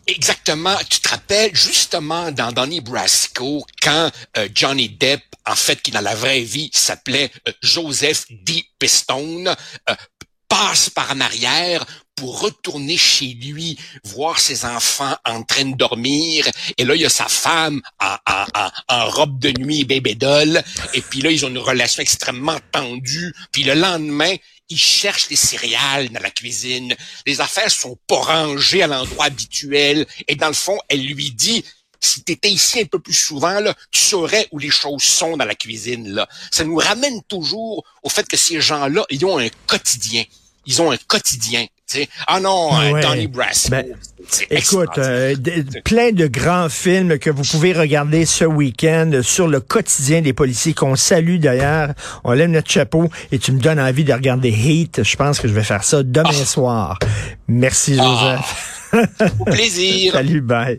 Exactement. 0.07 0.77
Tu 0.89 1.01
te 1.01 1.09
rappelles 1.09 1.55
justement 1.55 2.31
dans 2.31 2.53
Donnie 2.53 2.81
Brasco 2.81 3.65
quand 3.83 4.11
euh, 4.37 4.49
Johnny 4.55 4.89
Depp, 4.89 5.23
en 5.45 5.57
fait, 5.57 5.83
qui 5.83 5.91
dans 5.91 6.01
la 6.01 6.15
vraie 6.15 6.43
vie 6.43 6.71
s'appelait 6.73 7.31
euh, 7.49 7.53
Joseph 7.63 8.27
D. 8.31 8.65
Pistone, 8.79 9.49
euh, 9.91 9.95
passe 10.49 10.91
par 10.91 11.11
en 11.11 11.21
arrière 11.21 11.85
pour 12.15 12.41
retourner 12.41 12.97
chez 12.97 13.27
lui, 13.35 13.77
voir 14.05 14.39
ses 14.39 14.65
enfants 14.65 15.15
en 15.25 15.43
train 15.43 15.67
de 15.67 15.77
dormir. 15.77 16.49
Et 16.79 16.85
là, 16.85 16.95
il 16.95 17.03
y 17.03 17.05
a 17.05 17.11
sa 17.11 17.27
femme 17.27 17.83
en, 18.01 19.11
robe 19.11 19.39
de 19.39 19.51
nuit 19.59 19.85
bébé 19.85 20.15
doll. 20.15 20.63
Et 20.95 21.03
puis 21.03 21.21
là, 21.21 21.31
ils 21.31 21.45
ont 21.45 21.51
une 21.51 21.59
relation 21.59 22.01
extrêmement 22.01 22.59
tendue. 22.73 23.35
Puis 23.53 23.65
le 23.65 23.75
lendemain, 23.75 24.35
ils 24.69 24.79
cherchent 24.79 25.31
les 25.31 25.37
céréales 25.37 26.09
dans 26.11 26.21
la 26.21 26.31
cuisine. 26.31 26.95
Les 27.25 27.41
affaires 27.41 27.71
sont 27.71 27.99
pas 28.07 28.21
rangées 28.21 28.83
à 28.83 28.87
l'endroit 28.87 29.27
habituel. 29.27 30.07
Et 30.29 30.37
dans 30.37 30.49
le 30.49 30.55
fond, 30.55 30.79
elle 30.89 31.05
lui 31.05 31.31
dit, 31.31 31.65
si 32.01 32.25
tu 32.25 32.33
étais 32.33 32.51
ici 32.51 32.81
un 32.81 32.85
peu 32.85 32.99
plus 32.99 33.15
souvent, 33.15 33.61
là, 33.61 33.75
tu 33.91 34.01
saurais 34.01 34.49
où 34.53 34.59
les 34.59 34.71
choses 34.71 35.03
sont 35.03 35.37
dans 35.37 35.45
la 35.45 35.55
cuisine. 35.55 36.09
Là. 36.09 36.29
Ça 36.51 36.65
nous 36.65 36.77
ramène 36.77 37.23
toujours 37.25 37.85
au 38.03 38.09
fait 38.09 38.27
que 38.27 38.37
ces 38.37 38.61
gens-là, 38.61 39.05
ils 39.11 39.25
ont 39.25 39.39
un 39.39 39.49
quotidien. 39.67 40.25
Ils 40.67 40.83
ont 40.83 40.91
un 40.91 40.97
quotidien. 40.97 41.67
Sais. 41.87 42.09
Ah 42.27 42.41
non, 42.41 42.71
euh, 42.73 42.93
Ouais. 42.93 43.01
Donnie 43.03 43.27
Brasco. 43.27 43.71
Ben, 43.71 43.87
Écoute, 44.51 44.99
euh, 44.99 45.37
plein 45.85 46.11
de 46.11 46.27
grands 46.27 46.69
films 46.69 47.17
que 47.21 47.31
vous 47.31 47.45
pouvez 47.45 47.73
regarder 47.73 48.25
ce 48.27 48.45
week-end 48.45 49.21
sur 49.23 49.47
le 49.47 49.61
quotidien 49.61 50.21
des 50.21 50.33
policiers 50.33 50.75
qu'on 50.75 50.97
salue 50.97 51.39
d'ailleurs. 51.39 51.91
On 52.25 52.33
lève 52.33 52.51
notre 52.51 52.69
chapeau 52.71 53.09
et 53.31 53.39
tu 53.39 53.53
me 53.53 53.61
donnes 53.61 53.79
envie 53.79 54.03
de 54.03 54.13
regarder 54.13 54.51
Heat. 54.51 55.05
Je 55.05 55.17
pense 55.17 55.39
que 55.39 55.47
je 55.47 55.53
vais 55.53 55.63
faire 55.63 55.85
ça 55.85 56.03
demain 56.03 56.33
soir. 56.33 56.99
Merci 57.47 57.97
Ah. 58.01 58.43
Joseph. 58.93 59.39
Au 59.41 59.45
plaisir. 59.45 60.13
Salut, 60.15 60.41
bye. 60.41 60.75